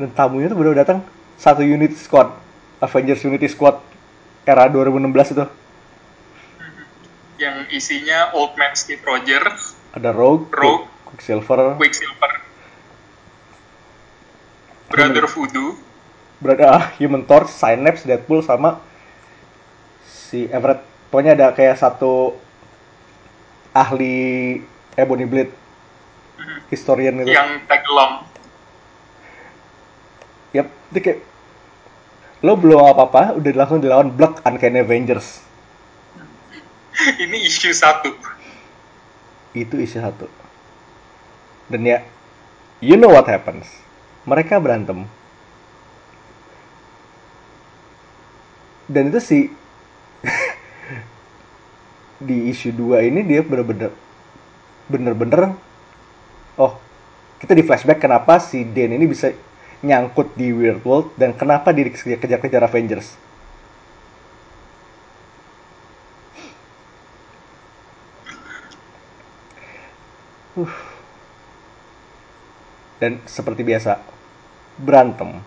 Dan 0.00 0.08
tamunya 0.16 0.48
tuh 0.48 0.56
baru 0.56 0.72
datang 0.72 1.04
satu 1.36 1.60
unit 1.60 1.92
squad, 1.96 2.32
Avengers 2.80 3.20
Unity 3.24 3.48
Squad 3.48 3.80
era 4.48 4.64
2016 4.68 5.36
itu. 5.36 5.44
Yang 7.40 7.56
isinya 7.72 8.32
Old 8.36 8.56
Man 8.56 8.72
Steve 8.76 9.00
Rogers, 9.04 9.76
Ada 9.92 10.12
Rogue, 10.12 10.48
Rogue. 10.52 10.88
Quicksilver, 11.08 11.76
Quicksilver, 11.76 12.32
Brother 14.88 15.26
Voodoo, 15.26 15.74
berada 16.40 16.90
Human 16.96 17.28
Torch, 17.28 17.52
Synapse, 17.52 18.08
Deadpool 18.08 18.40
sama 18.40 18.80
si 20.02 20.48
Everett. 20.48 20.82
Pokoknya 21.12 21.36
ada 21.36 21.46
kayak 21.52 21.76
satu 21.76 22.34
ahli 23.76 24.58
Ebony 24.96 25.26
Blade 25.28 25.52
historian 26.72 27.20
gitu. 27.20 27.30
yang 27.30 27.62
tag 27.68 27.84
along. 27.86 28.24
Yap, 30.56 30.66
itu 30.90 30.98
kayak 30.98 31.20
lo 32.40 32.56
belum 32.56 32.80
apa-apa, 32.80 33.36
udah 33.36 33.52
langsung 33.52 33.84
dilawan 33.84 34.10
Black 34.10 34.40
Uncanny 34.42 34.80
Avengers. 34.80 35.44
Ini 37.22 37.36
isu 37.46 37.70
satu. 37.70 38.10
Itu 39.52 39.76
isi 39.76 40.00
satu. 40.00 40.26
Dan 41.70 41.86
ya, 41.86 42.02
you 42.82 42.96
know 42.96 43.12
what 43.12 43.28
happens. 43.28 43.68
Mereka 44.26 44.58
berantem. 44.58 45.06
Dan 48.90 49.14
itu 49.14 49.22
si 49.22 49.38
di 52.26 52.50
isu 52.50 52.74
2 52.74 53.06
ini 53.06 53.22
dia 53.22 53.40
bener-bener 53.40 53.94
bener-bener 54.90 55.56
oh 56.60 56.76
kita 57.40 57.56
di 57.56 57.64
flashback 57.64 58.02
kenapa 58.02 58.42
si 58.42 58.66
Dan 58.66 58.92
ini 58.92 59.08
bisa 59.08 59.32
nyangkut 59.80 60.36
di 60.36 60.52
Weird 60.52 60.84
World 60.84 61.16
dan 61.16 61.32
kenapa 61.32 61.72
dia 61.72 61.88
dikejar-kejar 61.88 62.60
Avengers. 62.60 63.16
Uh. 70.60 70.68
Dan 73.00 73.16
seperti 73.24 73.64
biasa 73.64 73.96
berantem. 74.76 75.40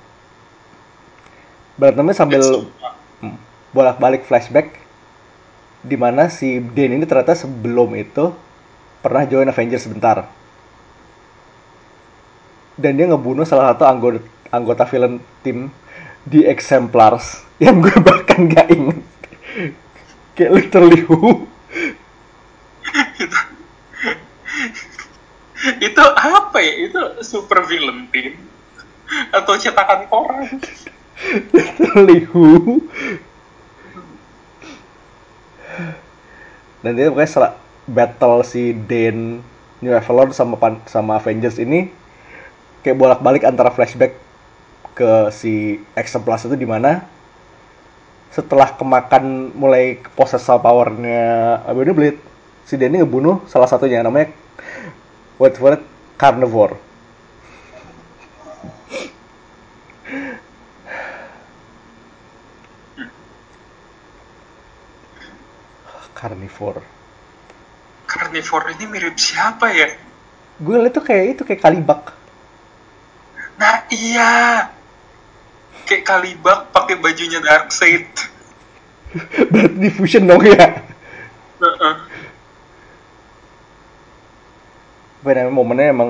Berantemnya 1.77 2.17
sambil 2.17 2.41
bolak-balik 3.73 4.29
flashback 4.29 4.77
di 5.83 5.99
mana 5.99 6.31
si 6.31 6.63
Dan 6.63 6.95
ini 6.95 7.03
ternyata 7.03 7.35
sebelum 7.35 7.91
itu 7.99 8.31
pernah 9.03 9.27
join 9.27 9.51
Avengers 9.51 9.83
sebentar. 9.83 10.31
Dan 12.79 12.95
dia 12.97 13.05
ngebunuh 13.11 13.45
salah 13.45 13.75
satu 13.75 13.85
anggota 13.85 14.19
anggota 14.49 14.87
villain 14.87 15.19
tim 15.43 15.69
di 16.23 16.47
Exemplars 16.47 17.43
yang 17.63 17.83
gue 17.83 17.99
bahkan 17.99 18.47
gak 18.47 18.71
inget. 18.71 19.03
Kayak 20.33 20.53
literally 20.57 21.05
who? 21.05 21.45
itu 25.87 26.01
apa 26.01 26.57
ya? 26.63 26.73
Itu 26.89 27.21
super 27.21 27.69
villain 27.69 28.09
team 28.09 28.33
atau 29.29 29.53
cetakan 29.59 30.09
koran? 30.09 30.57
literally 31.53 32.25
who? 32.33 32.81
Dan 36.83 36.99
dia 36.99 37.07
pokoknya 37.07 37.29
setelah 37.31 37.53
battle 37.87 38.43
si 38.43 38.75
Dan 38.75 39.39
New 39.79 39.91
Avalon 39.91 40.35
sama 40.35 40.55
pan- 40.59 40.83
sama 40.87 41.19
Avengers 41.19 41.59
ini 41.59 41.87
kayak 42.83 42.99
bolak-balik 42.99 43.47
antara 43.47 43.71
flashback 43.71 44.15
ke 44.93 45.31
si 45.31 45.79
Exemplars 45.95 46.45
itu 46.45 46.55
di 46.59 46.67
mana 46.67 47.07
setelah 48.33 48.73
kemakan 48.75 49.53
mulai 49.55 49.99
poses 50.17 50.43
sama 50.43 50.61
powernya 50.61 51.63
Ebony 51.69 51.91
Blade 51.95 52.19
si 52.67 52.75
ini 52.79 53.01
ngebunuh 53.01 53.43
salah 53.47 53.67
satunya 53.67 54.03
namanya 54.03 54.31
wait 55.37 55.55
for 55.59 55.79
Carnivore 56.17 56.92
Carnivore 66.23 66.79
Carnivore 68.07 68.79
ini 68.79 68.85
mirip 68.87 69.19
siapa 69.19 69.67
ya? 69.75 69.91
gue 70.55 70.75
liat 70.79 70.93
tuh 70.95 71.03
kayak 71.03 71.25
itu 71.35 71.43
kayak 71.43 71.59
kalibak 71.59 72.01
Nah 73.53 73.85
iya, 73.93 74.65
kayak 75.85 76.03
Kalibak 76.09 76.73
pakai 76.73 76.97
bajunya 76.97 77.37
Darkseid. 77.37 78.09
berarti 79.51 79.77
diffusion 79.83 80.25
dong 80.25 80.41
ya 80.41 80.81
Heeh. 81.61 81.95
Pada 85.23 85.47
momennya 85.47 85.95
emang 85.95 86.09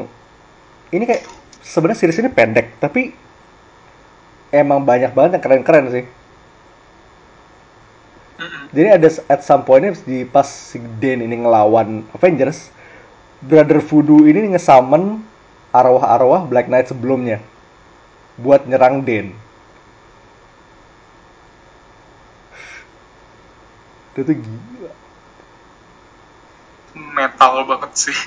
ini 0.89 1.03
kayak 1.05 1.21
sebenarnya 1.61 1.99
series 1.99 2.21
ini 2.23 2.31
pendek 2.33 2.79
tapi 2.81 3.13
emang 4.49 4.81
banyak 4.81 5.13
banget 5.13 5.37
yang 5.37 5.43
keren-keren 5.43 5.85
sih. 5.93 6.05
Jadi 8.73 8.87
ada 8.89 9.09
at 9.29 9.41
some 9.45 9.61
point 9.61 9.93
di 10.09 10.25
pas 10.25 10.49
si 10.49 10.81
Dan 10.97 11.21
ini 11.21 11.45
ngelawan 11.45 12.01
Avengers, 12.17 12.73
Brother 13.43 13.77
Voodoo 13.77 14.25
ini 14.25 14.57
ngesummon 14.57 15.21
arwah-arwah 15.69 16.49
Black 16.49 16.69
Knight 16.69 16.89
sebelumnya 16.89 17.37
buat 18.37 18.65
nyerang 18.65 19.05
Dan. 19.05 19.37
Itu 24.13 24.21
tuh 24.25 24.37
gila. 24.37 24.91
Metal 26.93 27.53
banget 27.65 27.91
sih. 27.97 28.17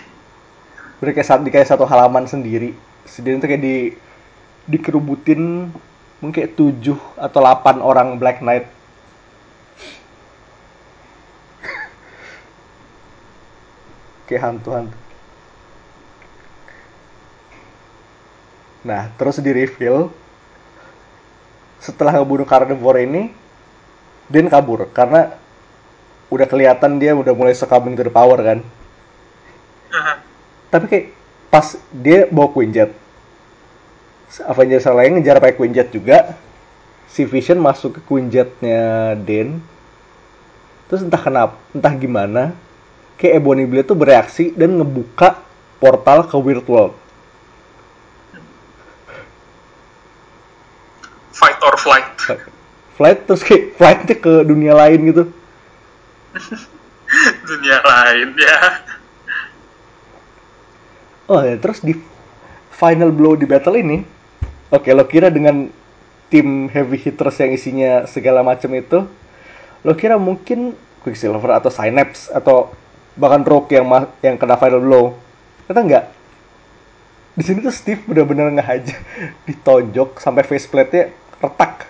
Udah 1.02 1.12
kayak 1.14 1.28
satu, 1.28 1.46
kayak 1.50 1.68
satu 1.70 1.84
halaman 1.86 2.26
sendiri. 2.26 2.74
Si 3.06 3.22
Dan 3.22 3.38
tuh 3.38 3.50
kayak 3.50 3.62
di 3.62 3.76
dikerubutin 4.66 5.70
mungkin 6.18 6.34
kayak 6.34 6.58
7 6.58 6.98
atau 7.18 7.40
8 7.42 7.78
orang 7.78 8.18
Black 8.18 8.42
Knight. 8.42 8.75
Kayak 14.26 14.42
hantu-hantu 14.42 14.98
nah 18.86 19.10
terus 19.18 19.42
di 19.42 19.50
reveal 19.50 20.10
setelah 21.82 22.18
ngebunuh 22.18 22.46
carnivore 22.46 23.02
ini 23.02 23.34
Din 24.26 24.50
kabur 24.50 24.90
karena 24.90 25.38
udah 26.30 26.46
kelihatan 26.50 26.98
dia 26.98 27.14
udah 27.14 27.30
mulai 27.30 27.54
succumbing 27.54 27.94
to 27.94 28.02
the 28.02 28.10
power 28.10 28.38
kan 28.42 28.58
Aha. 29.94 30.14
tapi 30.70 30.84
kayak 30.90 31.06
pas 31.46 31.78
dia 31.94 32.26
bawa 32.26 32.50
Quinjet 32.50 32.90
Avengers 34.50 34.82
yang 34.82 34.98
lain 34.98 35.10
ngejar 35.18 35.38
pakai 35.38 35.54
Quinjet 35.54 35.94
juga 35.94 36.34
si 37.06 37.22
Vision 37.22 37.62
masuk 37.62 37.98
ke 37.98 38.00
Quinjetnya 38.02 39.14
Den 39.22 39.62
terus 40.90 41.06
entah 41.06 41.22
kenapa 41.22 41.54
entah 41.70 41.94
gimana 41.94 42.42
kayak 43.16 43.42
Ebony 43.42 43.64
Blade 43.64 43.88
tuh 43.88 43.98
bereaksi 43.98 44.52
dan 44.52 44.80
ngebuka 44.80 45.40
portal 45.80 46.24
ke 46.28 46.36
Weird 46.36 46.68
World 46.68 46.94
Fight 51.36 51.60
or 51.60 51.76
flight. 51.76 52.08
flight 52.96 53.28
terus 53.28 53.44
kayak 53.44 53.76
flightnya 53.76 54.16
ke 54.16 54.32
dunia 54.48 54.72
lain 54.72 55.00
gitu 55.12 55.24
Dunia 57.48 57.78
lain 57.80 58.34
ya. 58.34 58.58
Oh 61.26 61.42
ya, 61.42 61.58
terus 61.58 61.82
di 61.82 61.94
final 62.70 63.10
blow 63.10 63.34
di 63.34 63.48
battle 63.48 63.74
ini, 63.74 64.06
oke 64.70 64.86
lo 64.94 65.06
kira 65.10 65.26
dengan 65.26 65.66
tim 66.30 66.70
heavy 66.70 66.98
hitters 67.00 67.40
yang 67.42 67.50
isinya 67.50 67.92
segala 68.06 68.46
macam 68.46 68.70
itu, 68.78 69.06
lo 69.82 69.92
kira 69.98 70.20
mungkin 70.20 70.78
Quicksilver 71.02 71.50
atau 71.54 71.70
Synapse 71.70 72.30
atau 72.30 72.74
bahkan 73.16 73.42
Rogue 73.42 73.72
yang 73.72 73.88
yang 74.20 74.36
kena 74.36 74.60
final 74.60 74.80
blow, 74.84 75.04
ternyata 75.64 75.82
enggak. 75.82 76.04
Di 77.36 77.42
sini 77.44 77.60
tuh 77.60 77.72
Steve 77.72 78.00
bener-bener 78.04 78.48
ngehajar, 78.52 78.96
ditonjok 79.48 80.20
sampai 80.20 80.44
faceplate-nya 80.44 81.12
retak. 81.40 81.88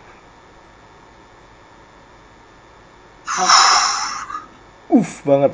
Uff 4.91 5.23
banget. 5.27 5.53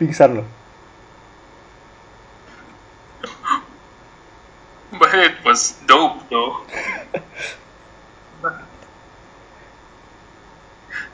Pingsan 0.00 0.42
loh. 0.42 0.48
But 4.98 5.12
it 5.14 5.36
was 5.44 5.76
dope 5.86 6.24
though. 6.32 6.64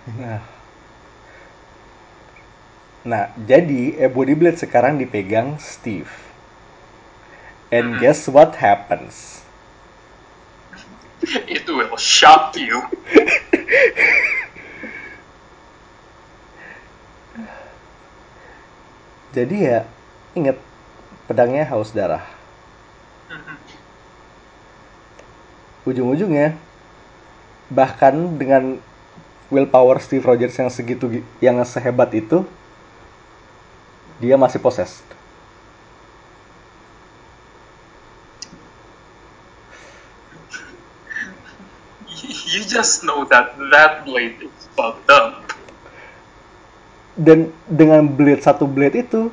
Nah. 0.04 0.63
Nah, 3.04 3.28
jadi 3.36 4.00
Ebony 4.00 4.32
Blade 4.32 4.56
sekarang 4.56 4.96
dipegang 4.96 5.60
Steve. 5.60 6.08
And 7.68 8.00
guess 8.00 8.24
what 8.24 8.56
happens? 8.56 9.44
It 11.44 11.68
will 11.68 11.96
shock 12.00 12.56
you. 12.56 12.80
Jadi 19.34 19.66
ya, 19.66 19.82
inget 20.38 20.62
pedangnya 21.26 21.66
haus 21.66 21.90
darah. 21.90 22.22
Ujung-ujungnya, 25.82 26.54
bahkan 27.66 28.14
dengan 28.38 28.78
willpower 29.50 29.98
Steve 29.98 30.22
Rogers 30.22 30.54
yang 30.54 30.70
segitu 30.70 31.10
gi- 31.18 31.26
yang 31.42 31.58
sehebat 31.66 32.14
itu, 32.14 32.46
dia 34.22 34.36
masih 34.38 34.58
possessed. 34.62 35.06
You 42.54 42.62
just 42.62 43.02
know 43.02 43.26
that 43.34 43.58
that 43.74 44.06
blade 44.06 44.38
is 44.38 44.70
fucked 44.78 45.10
up. 45.10 45.44
Dan 47.14 47.54
dengan 47.70 48.10
blade 48.10 48.42
satu 48.42 48.66
blade 48.66 49.06
itu, 49.06 49.30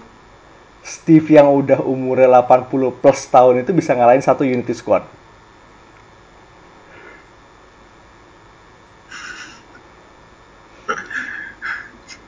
Steve 0.82 1.38
yang 1.38 1.50
udah 1.50 1.82
umurnya 1.82 2.30
80 2.42 3.02
plus 3.02 3.26
tahun 3.30 3.62
itu 3.62 3.74
bisa 3.74 3.94
ngalahin 3.94 4.22
satu 4.22 4.42
Unity 4.46 4.74
Squad. 4.74 5.06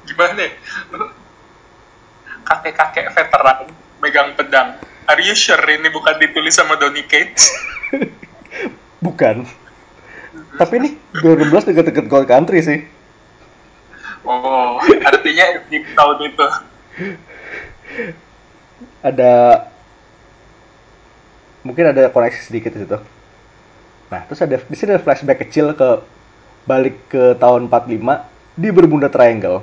Gimana 0.05 0.41
ya? 0.45 0.51
Kakek-kakek 2.45 3.13
veteran 3.17 3.69
megang 3.97 4.37
pedang. 4.37 4.77
Are 5.09 5.12
you 5.23 5.35
sure 5.35 5.63
ini 5.67 5.87
bukan 5.89 6.19
ditulis 6.19 6.53
sama 6.55 6.75
Donny 6.75 7.07
Cates? 7.07 7.49
Bukan. 9.03 9.43
Tapi 10.55 10.73
ini 10.79 10.89
2012 11.19 11.73
deket-deket 11.73 12.05
Gold 12.07 12.27
Country 12.29 12.63
sih. 12.63 12.79
Oh, 14.23 14.79
artinya 14.79 15.45
di 15.67 15.83
tahun 15.91 16.17
itu. 16.31 16.47
Ada 19.03 19.67
mungkin 21.67 21.91
ada 21.91 22.07
koneksi 22.07 22.39
sedikit 22.39 22.71
di 22.71 22.87
situ. 22.87 22.97
Nah, 24.07 24.21
terus 24.29 24.39
ada 24.39 24.55
di 24.63 24.75
sini 24.79 24.95
ada 24.95 25.03
flashback 25.03 25.43
kecil 25.43 25.75
ke 25.75 25.89
balik 26.63 26.95
ke 27.11 27.35
tahun 27.35 27.67
45 27.67 28.23
di 28.55 28.69
Bermuda 28.71 29.11
Triangle. 29.11 29.59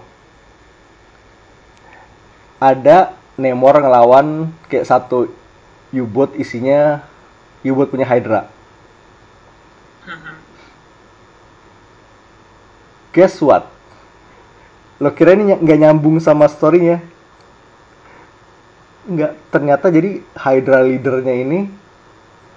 Ada 2.60 3.16
Namor 3.40 3.80
ngelawan 3.80 4.52
kayak 4.68 4.84
satu 4.84 5.32
U-boat 5.90 6.38
isinya 6.38 7.02
U-boat 7.66 7.90
punya 7.90 8.06
Hydra. 8.06 8.46
Guess 13.10 13.42
what? 13.42 13.66
Lo 15.02 15.10
kira 15.10 15.34
ini 15.34 15.56
nggak 15.56 15.80
nyambung 15.82 16.22
sama 16.22 16.46
storynya? 16.46 17.02
Nggak, 19.10 19.32
ternyata 19.50 19.90
jadi 19.90 20.22
Hydra 20.38 20.86
leadernya 20.86 21.34
ini 21.34 21.60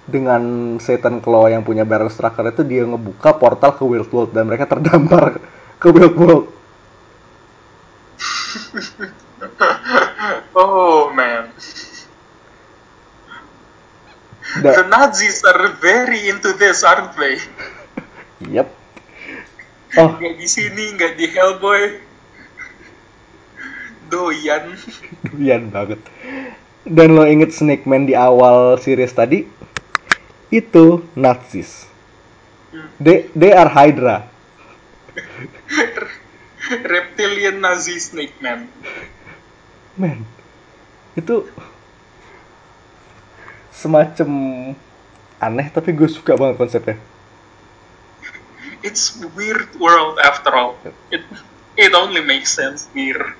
dengan 0.04 0.76
Satan 0.76 1.24
Claw 1.24 1.48
yang 1.48 1.64
punya 1.64 1.88
barrel 1.88 2.12
structure 2.12 2.52
itu 2.52 2.62
dia 2.62 2.84
ngebuka 2.84 3.40
portal 3.40 3.72
ke 3.72 3.82
Weird 3.82 4.12
World 4.12 4.36
dan 4.36 4.46
mereka 4.46 4.68
terdampar 4.68 5.40
ke 5.82 5.88
Weird 5.90 6.16
World. 6.16 6.46
Oh 10.54 11.10
man, 11.10 11.50
the 14.62 14.82
Da- 14.82 14.88
Nazis 14.88 15.42
are 15.44 15.68
very 15.80 16.28
into 16.28 16.52
this, 16.54 16.84
aren't 16.84 17.16
they? 17.16 17.38
Yep. 18.44 18.68
Oh, 19.96 20.10
Nggak 20.18 20.34
di 20.38 20.48
sini, 20.50 20.84
nggak 20.94 21.12
di 21.14 21.26
Hellboy. 21.30 21.82
Doyan. 24.10 24.74
doyan 25.32 25.72
banget. 25.72 26.00
Dan 26.84 27.16
lo 27.16 27.24
inget 27.24 27.56
Snake 27.56 27.88
Man 27.88 28.04
di 28.04 28.12
awal 28.12 28.76
series 28.76 29.16
tadi? 29.16 29.48
Itu 30.52 31.02
Nazis. 31.16 31.88
They, 33.00 33.30
they 33.32 33.54
are 33.54 33.70
Hydra. 33.70 34.28
Reptilian 36.94 37.60
Nazi 37.60 37.96
Snake 38.00 38.36
Man. 38.40 38.66
Man, 39.94 40.26
itu 41.14 41.46
semacam 43.74 44.28
aneh 45.36 45.66
tapi 45.68 45.90
gue 45.92 46.06
suka 46.06 46.38
banget 46.38 46.56
konsepnya. 46.56 46.96
It's 48.84 49.16
weird 49.34 49.72
world 49.80 50.20
after 50.20 50.52
all. 50.52 50.76
It 51.08 51.24
it 51.74 51.92
only 51.92 52.20
makes 52.20 52.52
sense 52.52 52.86
here. 52.92 53.34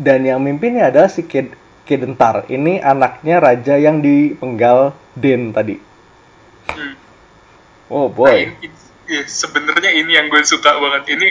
Dan 0.00 0.24
yang 0.24 0.40
mimpinnya 0.40 0.88
adalah 0.88 1.12
si 1.12 1.28
Ked 1.28 1.52
Kedentar. 1.84 2.48
Ini 2.48 2.80
anaknya 2.80 3.36
raja 3.36 3.76
yang 3.76 4.00
dipenggal 4.00 4.96
Den 5.12 5.52
tadi. 5.52 5.76
Hmm. 6.72 6.94
Oh 7.92 8.08
Nah, 8.08 8.14
boy. 8.14 8.56
ini- 8.56 9.26
sebenarnya 9.26 9.90
ini 9.90 10.14
yang 10.14 10.30
gue 10.30 10.40
suka 10.46 10.70
banget. 10.78 11.18
Ini 11.18 11.28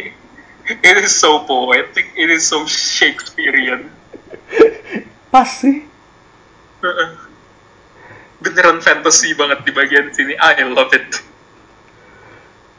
it 0.70 0.96
is 1.00 1.16
so 1.16 1.48
poetic, 1.48 2.12
it 2.14 2.30
is 2.30 2.46
so 2.46 2.68
Shakespearean. 2.68 3.88
Pas 5.34 5.48
sih. 5.48 5.88
Beneran 8.40 8.80
fantasy 8.80 9.36
banget 9.36 9.68
di 9.68 9.72
bagian 9.76 10.08
sini. 10.16 10.34
I 10.40 10.64
love 10.68 10.96
it. 10.96 11.20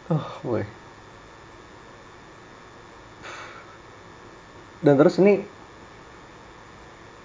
Oh 0.08 0.28
boy. 0.40 0.64
Dan 4.80 4.96
terus 4.96 5.20
ini 5.20 5.44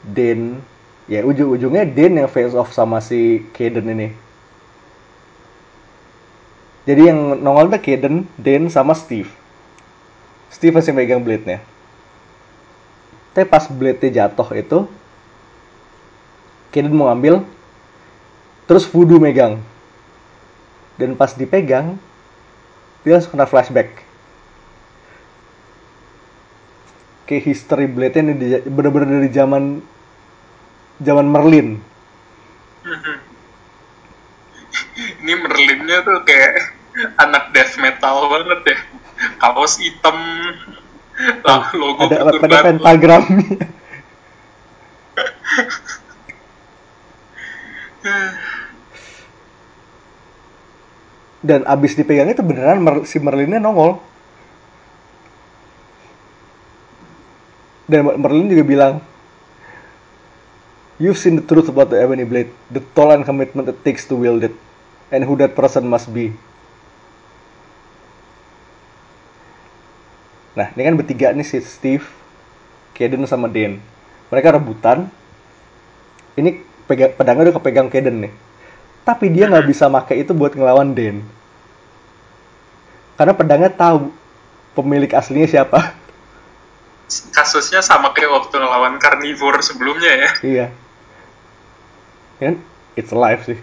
Den 0.04 0.60
ya 1.08 1.24
ujung-ujungnya 1.24 1.88
Den 1.88 2.20
yang 2.20 2.30
face 2.30 2.54
off 2.54 2.76
sama 2.76 3.00
si 3.00 3.48
Kaden 3.56 3.88
ini. 3.90 4.10
Jadi 6.86 7.02
yang 7.10 7.42
nongol 7.42 7.74
tuh 7.74 7.82
Kaden, 7.82 8.30
Den 8.38 8.70
sama 8.70 8.94
Steve. 8.94 9.30
Steve 10.54 10.78
masih 10.78 10.94
megang 10.94 11.26
blade-nya. 11.26 11.58
Tapi 13.34 13.46
pas 13.50 13.66
blade-nya 13.66 14.24
jatuh 14.30 14.46
itu, 14.54 14.86
Kaden 16.70 16.94
mau 16.94 17.10
ambil, 17.10 17.42
terus 18.66 18.86
Voodoo 18.90 19.22
megang. 19.22 19.62
Dan 20.96 21.20
pas 21.20 21.36
dipegang, 21.36 22.00
dia 23.04 23.20
langsung 23.20 23.36
kena 23.36 23.50
flashback. 23.50 24.04
Kayak 27.26 27.46
history 27.52 27.90
blade-nya 27.90 28.22
ini 28.22 28.34
di- 28.38 28.66
bener-bener 28.70 29.20
dari 29.20 29.30
zaman 29.34 29.82
zaman 31.02 31.28
Merlin. 31.28 31.82
Ini 34.96 35.34
Merlinnya 35.40 36.04
tuh 36.04 36.22
kayak 36.28 36.76
anak 37.20 37.52
death 37.56 37.76
metal 37.80 38.28
banget 38.28 38.76
ya. 38.76 38.78
Kaos 39.40 39.80
hitam, 39.80 40.16
lah 41.44 41.72
logo 41.72 42.12
ada 42.12 42.28
ada 42.28 42.60
pentagramnya. 42.64 43.64
Dan 51.46 51.62
abis 51.66 51.94
dipegang 51.94 52.30
itu 52.30 52.42
beneran 52.42 52.82
si 53.06 53.22
Merlinnya 53.22 53.62
nongol. 53.62 54.02
Dan 57.86 58.02
Mer- 58.02 58.18
Merlin 58.18 58.50
juga 58.50 58.66
bilang, 58.66 58.94
You've 60.98 61.20
seen 61.20 61.38
the 61.38 61.46
truth 61.46 61.68
about 61.68 61.92
the 61.92 62.00
Ebony 62.00 62.24
Blade, 62.24 62.50
the 62.72 62.82
toll 62.96 63.12
and 63.12 63.28
commitment 63.28 63.68
it 63.68 63.84
takes 63.84 64.08
to 64.08 64.16
wield 64.16 64.48
it, 64.48 64.56
and 65.12 65.28
who 65.28 65.36
that 65.38 65.54
person 65.54 65.86
must 65.86 66.08
be. 66.10 66.32
Nah, 70.56 70.72
ini 70.72 70.82
kan 70.88 70.96
bertiga 70.96 71.28
nih 71.36 71.44
si 71.44 71.60
Steve, 71.60 72.08
Kaden 72.96 73.28
sama 73.28 73.52
Dan. 73.52 73.84
Mereka 74.32 74.56
rebutan. 74.56 75.12
Ini 76.40 76.64
pegang, 76.86 77.12
pedangnya 77.14 77.50
udah 77.50 77.56
kepegang 77.62 77.90
Kaden 77.90 78.30
nih. 78.30 78.34
Tapi 79.06 79.30
dia 79.30 79.46
nggak 79.46 79.68
bisa 79.70 79.86
pakai 79.90 80.26
itu 80.26 80.34
buat 80.34 80.58
ngelawan 80.58 80.98
Dan. 80.98 81.22
Karena 83.16 83.34
pedangnya 83.38 83.72
tahu 83.72 84.12
pemilik 84.76 85.12
aslinya 85.14 85.48
siapa. 85.48 85.94
Kasusnya 87.32 87.86
sama 87.86 88.12
kayak 88.12 88.34
waktu 88.34 88.56
ngelawan 88.58 88.98
carnivore 88.98 89.62
sebelumnya 89.62 90.10
ya. 90.10 90.30
iya. 90.42 90.68
Kan 92.42 92.60
it's 92.98 93.14
alive 93.14 93.46
sih. 93.46 93.60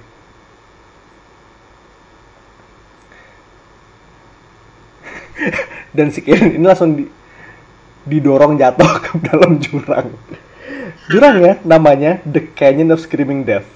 Dan 5.96 6.14
si 6.14 6.22
Kaden 6.22 6.56
ini 6.56 6.64
langsung 6.64 6.96
di, 6.96 7.04
didorong 8.06 8.56
jatuh 8.56 8.92
ke 9.04 9.10
dalam 9.26 9.58
jurang. 9.60 10.08
Jurang 11.10 11.42
ya 11.42 11.58
namanya 11.66 12.22
The 12.24 12.52
Canyon 12.54 12.94
of 12.94 13.00
Screaming 13.02 13.44
Death. 13.44 13.68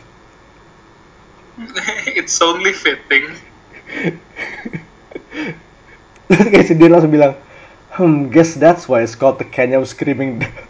It's 2.19 2.39
only 2.45 2.73
fitting. 2.73 3.33
Terus 6.27 6.49
kayak 6.53 6.75
Dean 6.77 6.93
langsung 6.93 7.13
bilang, 7.13 7.35
Hmm, 7.97 8.29
guess 8.29 8.53
that's 8.53 8.85
why 8.85 9.01
it's 9.01 9.17
called 9.17 9.41
the 9.41 9.49
Canyon 9.49 9.81
of 9.81 9.89
Screaming 9.89 10.37
Death. 10.37 10.69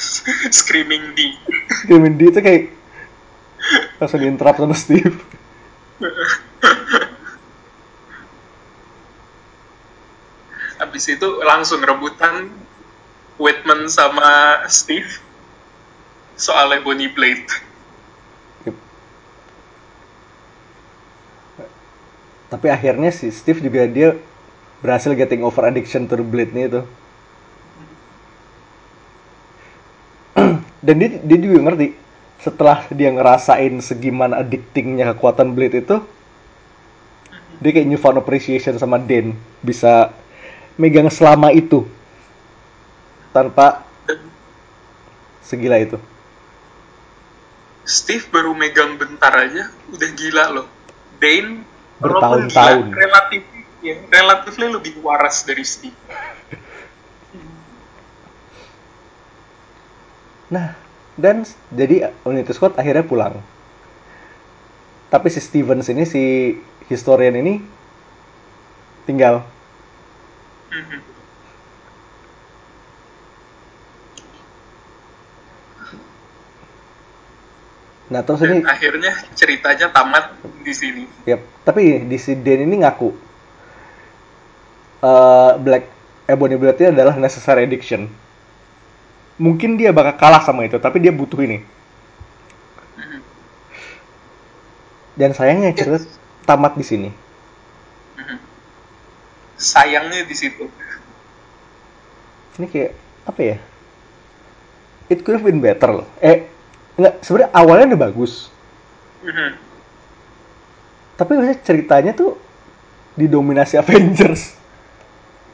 Screaming 0.64 1.12
D. 1.12 1.36
Screaming 1.84 2.16
D 2.16 2.32
itu 2.32 2.40
kayak 2.40 2.72
langsung 4.00 4.24
diinterrupt 4.24 4.56
sama 4.56 4.72
Steve. 4.72 5.20
Habis 10.80 11.04
itu 11.12 11.28
langsung 11.44 11.84
rebutan 11.84 12.48
Whitman 13.34 13.90
sama 13.90 14.62
Steve 14.70 15.10
soal 16.38 16.70
Ebony 16.78 17.10
Blade. 17.10 17.50
Yep. 18.66 18.76
Tapi 22.54 22.66
akhirnya 22.70 23.10
si 23.10 23.30
Steve 23.34 23.58
juga 23.58 23.90
dia 23.90 24.14
berhasil 24.78 25.10
getting 25.18 25.42
over 25.42 25.66
addiction 25.66 26.06
to 26.06 26.14
the 26.14 26.26
blade-nya 26.26 26.64
itu. 26.70 26.82
Dan 30.84 30.94
dia, 31.02 31.18
dia 31.18 31.38
juga 31.40 31.58
ngerti 31.70 31.96
setelah 32.38 32.84
dia 32.92 33.08
ngerasain 33.08 33.72
segimana 33.80 34.44
addictingnya 34.44 35.16
kekuatan 35.16 35.56
blade 35.56 35.80
itu, 35.80 35.96
dia 37.58 37.70
kayak 37.72 37.88
newfound 37.88 38.20
appreciation 38.20 38.76
sama 38.76 39.00
Dan 39.00 39.34
bisa 39.64 40.12
megang 40.76 41.08
selama 41.08 41.50
itu 41.50 41.88
tanpa 43.34 43.82
segila 45.42 45.74
itu. 45.82 45.98
Steve 47.84 48.24
baru 48.32 48.54
megang 48.56 48.96
bentar 48.96 49.34
aja 49.34 49.68
udah 49.92 50.10
gila 50.14 50.44
loh. 50.54 50.66
Dane 51.18 51.66
Bertahun-tahun. 52.00 52.94
relatif 52.94 53.42
ya, 53.84 54.00
relatifnya 54.08 54.68
lebih 54.72 54.96
waras 55.04 55.44
dari 55.44 55.66
Steve. 55.66 55.98
Nah, 60.48 60.78
dan 61.18 61.42
jadi 61.74 62.14
Unity 62.24 62.52
Squad 62.54 62.78
akhirnya 62.78 63.04
pulang. 63.04 63.42
Tapi 65.12 65.28
si 65.30 65.38
Stevens 65.42 65.86
ini, 65.90 66.04
si 66.06 66.54
historian 66.90 67.36
ini 67.38 67.62
tinggal. 69.06 69.44
Mhm. 70.72 71.13
Nah, 78.14 78.22
terus 78.22 78.46
ini, 78.46 78.62
akhirnya 78.62 79.10
ceritanya 79.34 79.90
tamat 79.90 80.38
di 80.62 80.70
sini. 80.70 81.02
yep. 81.26 81.42
tapi 81.66 82.06
di 82.06 82.14
si 82.14 82.38
Dan 82.38 82.62
ini 82.62 82.86
ngaku 82.86 83.10
eh, 85.02 85.52
Black 85.58 85.84
Ebony 86.30 86.54
Blade 86.54 86.94
adalah 86.94 87.18
necessary 87.18 87.66
addiction. 87.66 88.06
Mungkin 89.34 89.74
dia 89.74 89.90
bakal 89.90 90.14
kalah 90.14 90.46
sama 90.46 90.62
itu, 90.62 90.78
tapi 90.78 91.02
dia 91.02 91.10
butuh 91.10 91.42
ini. 91.42 91.58
Mhm. 92.94 93.18
Dan 95.18 95.34
sayangnya 95.34 95.74
cerita 95.74 96.06
tamat 96.46 96.78
di 96.78 96.86
sini. 96.86 97.10
Mhm. 98.14 98.38
Sayangnya 99.58 100.22
di 100.22 100.36
situ. 100.38 100.70
Ini 102.62 102.66
kayak 102.70 102.92
apa 103.26 103.40
ya? 103.42 103.56
It 105.10 105.26
could 105.26 105.42
have 105.42 105.44
been 105.44 105.58
better 105.58 105.90
loh. 105.90 106.08
Eh, 106.22 106.53
enggak, 106.94 107.14
sebenarnya 107.20 107.50
awalnya 107.52 107.86
udah 107.90 108.02
bagus. 108.02 108.32
Mhm. 109.20 109.50
Tapi 111.14 111.30
maksudnya 111.32 111.58
ceritanya 111.60 112.12
tuh 112.12 112.34
didominasi 113.14 113.78
Avengers. 113.78 114.58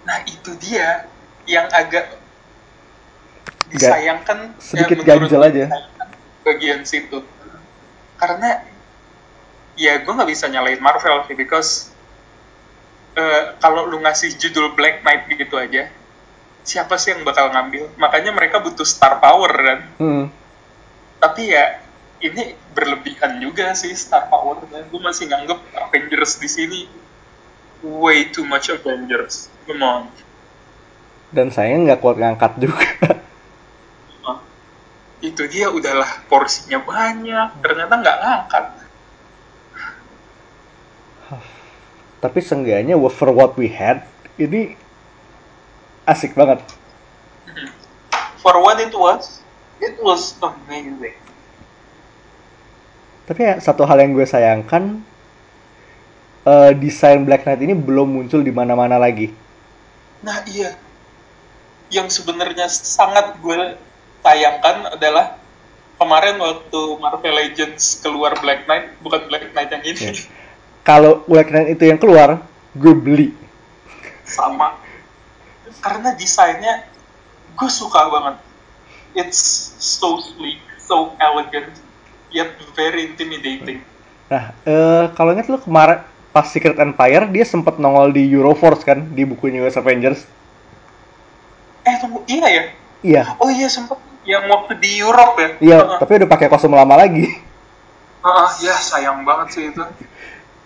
Nah 0.03 0.25
itu 0.25 0.51
dia 0.57 1.05
yang 1.45 1.69
agak 1.69 2.17
Ga- 3.69 3.95
disayangkan 3.95 4.57
sedikit 4.57 5.01
ya, 5.01 5.15
menurut 5.15 5.31
ganjel 5.31 5.43
aja. 5.45 5.65
bagian 6.41 6.83
situ 6.83 7.21
karena 8.17 8.65
ya 9.77 10.01
gue 10.01 10.09
nggak 10.09 10.27
bisa 10.27 10.49
nyalain 10.49 10.77
Marvel 10.77 11.23
sih 11.25 11.37
because 11.37 11.93
eh, 13.13 13.55
kalau 13.59 13.85
lu 13.85 14.01
ngasih 14.01 14.35
judul 14.35 14.73
Black 14.73 15.01
Knight 15.01 15.29
gitu 15.29 15.55
aja 15.55 15.93
siapa 16.61 16.97
sih 16.97 17.13
yang 17.13 17.23
bakal 17.23 17.49
ngambil 17.49 17.93
makanya 17.95 18.33
mereka 18.33 18.59
butuh 18.59 18.83
star 18.83 19.21
power 19.21 19.53
kan 19.53 19.79
Hmm. 19.97 20.25
Tapi 21.21 21.53
ya 21.53 21.85
ini 22.21 22.57
berlebihan 22.73 23.41
juga 23.41 23.73
sih 23.77 23.93
star 23.93 24.29
power 24.29 24.65
dan 24.69 24.89
gue 24.89 25.01
masih 25.01 25.29
nganggep 25.29 25.61
Avengers 25.77 26.41
di 26.41 26.49
sini 26.49 26.81
way 27.85 28.29
too 28.29 28.45
much 28.45 28.69
Avengers. 28.69 29.49
Come 29.65 29.85
on. 29.85 30.03
Dan 31.33 31.53
saya 31.55 31.77
nggak 31.77 32.01
kuat 32.03 32.17
ngangkat 32.21 32.53
juga. 32.61 32.85
Itu 35.21 35.45
dia 35.53 35.69
udahlah 35.69 36.25
porsinya 36.33 36.81
banyak 36.81 37.61
ternyata 37.61 37.95
nggak 38.01 38.19
ngangkat. 38.25 38.65
Tapi 42.21 42.39
seenggaknya 42.45 43.01
for 43.09 43.33
what 43.33 43.57
we 43.57 43.73
had, 43.73 44.05
ini 44.37 44.77
asik 46.05 46.37
banget. 46.37 46.61
for 48.41 48.57
what 48.65 48.81
it 48.81 48.93
was 48.97 49.45
it 49.81 49.97
was 50.01 50.37
amazing 50.41 51.17
Tapi 53.25 53.41
ya, 53.47 53.63
satu 53.63 53.87
hal 53.87 54.03
yang 54.03 54.11
gue 54.11 54.27
sayangkan, 54.27 55.07
eh, 56.43 56.71
desain 56.75 57.23
Black 57.23 57.47
Knight 57.47 57.63
ini 57.63 57.79
belum 57.79 58.11
muncul 58.11 58.43
di 58.43 58.51
mana-mana 58.51 58.99
lagi. 58.99 59.31
nah 60.21 60.43
iya 60.45 60.75
yang 61.89 62.13
sebenarnya 62.13 62.69
sangat 62.69 63.41
gue 63.41 63.57
sayangkan 64.21 65.01
adalah 65.01 65.41
kemarin 65.97 66.37
waktu 66.37 66.81
Marvel 67.01 67.35
Legends 67.35 68.05
keluar 68.05 68.37
Black 68.37 68.69
Knight 68.69 69.01
bukan 69.01 69.25
Black 69.33 69.49
Knight 69.57 69.71
yang 69.73 69.85
ini 69.85 70.01
Ya. 70.01 70.13
Kalau 70.85 71.25
Black 71.25 71.49
Knight 71.53 71.77
itu 71.77 71.85
yang 71.89 71.97
keluar, 72.01 72.41
gue 72.73 72.95
beli. 72.97 73.29
sama 74.25 74.79
karena 75.81 76.15
desainnya 76.15 76.87
gue 77.57 77.71
suka 77.71 78.07
banget 78.11 78.37
it's 79.15 79.41
so 79.79 80.19
sleek 80.21 80.59
so 80.79 81.15
elegant 81.19 81.71
yet 82.31 82.51
very 82.73 83.07
intimidating 83.07 83.83
Nah, 84.31 84.55
eh, 84.63 85.11
kalau 85.19 85.35
ingat 85.35 85.51
lu 85.51 85.59
kemarin 85.59 86.07
pas 86.31 86.47
Secret 86.47 86.79
Empire 86.79 87.27
dia 87.27 87.43
sempat 87.43 87.83
nongol 87.83 88.15
di 88.15 88.23
Euroforce 88.31 88.87
kan 88.87 89.11
di 89.11 89.27
bukunya 89.27 89.67
US 89.67 89.75
Avengers. 89.75 90.23
eh 91.83 91.97
tunggu 91.99 92.23
iya 92.31 92.47
ya 92.47 92.65
Iya. 93.01 93.23
oh 93.43 93.51
iya 93.51 93.67
sempet 93.67 93.99
yang 94.23 94.47
waktu 94.47 94.79
di 94.79 95.03
Europe 95.03 95.35
ya 95.35 95.49
Iya, 95.59 95.79
Heeh. 95.83 95.99
tapi 95.99 96.13
udah 96.23 96.29
pakai 96.31 96.47
kostum 96.47 96.77
lama 96.77 96.95
lagi. 96.95 97.27
Heeh, 98.21 98.49
ya 98.63 98.77
sayang 98.79 99.27
banget 99.27 99.49
sih 99.51 99.65
itu 99.73 99.83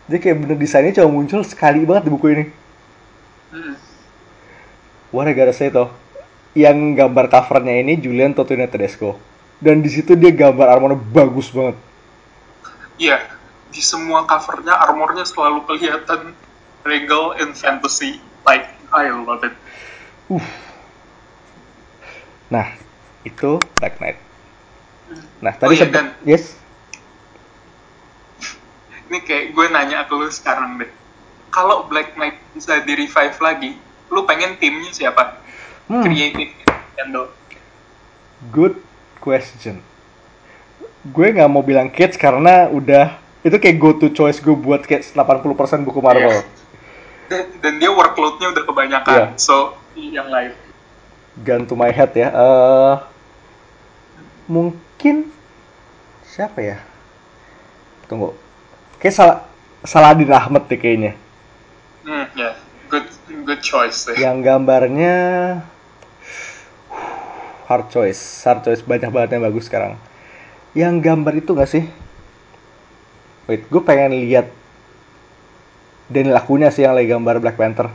Jadi 0.04 0.18
kayak 0.20 0.36
bener 0.44 0.56
desainnya 0.60 1.00
cuma 1.00 1.16
muncul 1.16 1.40
sekali 1.40 1.88
banget 1.88 2.04
di 2.04 2.10
buku 2.12 2.26
ini. 2.36 2.44
Hmm. 3.48 3.74
Wah, 5.08 5.24
gara 5.32 5.54
say 5.56 5.72
toh. 5.72 5.88
Yang 6.54 6.78
gambar 6.94 7.26
covernya 7.28 7.82
ini 7.82 7.98
Julian 7.98 8.30
Totino 8.30 8.66
Tedesco. 8.70 9.18
Dan 9.58 9.82
di 9.82 9.90
situ 9.90 10.14
dia 10.14 10.30
gambar 10.30 10.66
armornya 10.70 10.98
bagus 10.98 11.50
banget. 11.50 11.74
Iya, 12.94 13.18
di 13.74 13.82
semua 13.82 14.22
covernya 14.22 14.78
armornya 14.78 15.26
selalu 15.26 15.66
kelihatan 15.66 16.30
regal 16.86 17.34
and 17.42 17.58
fantasy. 17.58 18.22
Like, 18.46 18.70
I 18.94 19.10
love 19.10 19.42
it. 19.42 19.54
Nah, 22.46 22.70
itu 23.24 23.58
Black 23.80 23.98
Knight. 23.98 24.18
Nah, 25.42 25.52
tadi 25.56 25.68
Oh 25.68 25.74
iya, 25.74 25.84
sempet- 25.88 25.96
dan- 25.96 26.14
yes. 26.22 26.54
Ini 29.10 29.18
kayak 29.20 29.44
gue 29.52 29.66
nanya 29.68 30.06
ke 30.06 30.14
lu 30.14 30.28
sekarang 30.30 30.78
deh. 30.78 30.90
Kalau 31.50 31.86
Black 31.86 32.14
Knight 32.14 32.38
bisa 32.54 32.78
di-revive 32.82 33.36
lagi, 33.38 33.70
lu 34.08 34.22
pengen 34.22 34.54
timnya 34.56 34.90
siapa? 34.90 35.40
Hmm, 35.84 36.04
Creative 36.04 36.52
Nintendo. 36.64 37.28
good 38.52 38.76
question. 39.20 39.80
Gue 41.04 41.32
nggak 41.32 41.48
mau 41.48 41.60
bilang 41.60 41.92
kids 41.92 42.16
karena 42.16 42.68
udah 42.72 43.20
itu 43.44 43.56
kayak 43.60 43.76
go 43.76 43.92
to 43.92 44.08
choice 44.08 44.40
gue 44.40 44.56
buat 44.56 44.88
kayak 44.88 45.04
80% 45.12 45.84
buku 45.84 46.00
Marvel. 46.00 46.32
Iya. 46.32 46.42
Dan, 47.28 47.42
dan 47.60 47.72
dia 47.80 47.92
workload-nya 47.92 48.52
udah 48.56 48.64
kebanyakan. 48.64 49.12
Iya. 49.12 49.26
So, 49.36 49.76
yang 49.96 50.28
lain. 50.32 50.56
Gun 51.44 51.68
to 51.68 51.76
my 51.76 51.92
head 51.92 52.12
ya. 52.16 52.32
eh 52.32 52.94
mungkin 54.48 55.28
siapa 56.24 56.60
ya? 56.60 56.78
Tunggu. 58.08 58.36
Kayak 59.00 59.14
salah 59.16 59.38
Saladin 59.84 60.32
Ahmed 60.32 60.64
deh 60.64 60.80
kayaknya. 60.80 61.12
Hmm, 62.08 62.24
ya. 62.32 62.56
Good, 62.88 63.08
good 63.44 63.60
choice 63.60 64.08
deh. 64.08 64.16
Yang 64.16 64.36
gambarnya 64.48 65.16
hard 67.64 67.88
choice, 67.88 68.20
hard 68.44 68.64
choice 68.64 68.82
banyak 68.84 69.08
banget 69.08 69.36
yang 69.36 69.44
bagus 69.44 69.66
sekarang. 69.68 69.96
Yang 70.74 70.94
gambar 71.00 71.34
itu 71.38 71.50
gak 71.54 71.70
sih? 71.70 71.84
Wait, 73.46 73.68
gue 73.68 73.82
pengen 73.84 74.16
lihat 74.24 74.48
Daniel 76.08 76.36
Acuna 76.40 76.68
sih 76.72 76.84
yang 76.84 76.96
lagi 76.96 77.08
gambar 77.12 77.40
Black 77.40 77.56
Panther. 77.56 77.88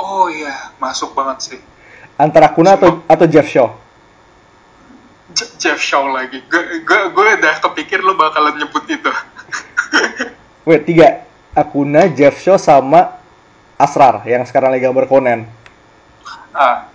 Oh 0.00 0.28
iya, 0.32 0.72
masuk 0.80 1.12
banget 1.12 1.38
sih. 1.40 1.60
Antara 2.16 2.52
Acuna 2.52 2.76
atau 2.76 3.00
atau 3.04 3.26
Jeff 3.28 3.48
Shaw. 3.48 3.68
Je- 5.32 5.52
Jeff 5.60 5.80
Shaw 5.80 6.08
lagi. 6.08 6.40
Gue 6.48 6.84
gue 6.84 7.00
gue 7.12 7.26
udah 7.40 7.54
kepikir 7.60 8.00
lu 8.00 8.16
bakalan 8.16 8.56
nyebut 8.56 8.84
itu. 8.88 9.12
Wait, 10.68 10.84
tiga. 10.88 11.24
Acuna, 11.50 12.06
Jeff 12.06 12.38
Shaw, 12.38 12.56
sama 12.56 13.18
Asrar 13.74 14.22
yang 14.22 14.46
sekarang 14.46 14.70
lagi 14.70 14.86
gambar 14.86 15.10
Conan. 15.10 15.40
ah. 16.54 16.86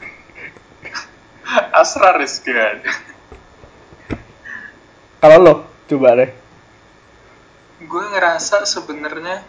Asrar 1.76 2.16
is 2.24 2.40
good. 2.40 2.80
Kalau 5.20 5.38
lo, 5.44 5.54
coba 5.92 6.16
deh. 6.16 6.32
gue 7.86 8.04
ngerasa 8.12 8.66
sebenarnya 8.66 9.46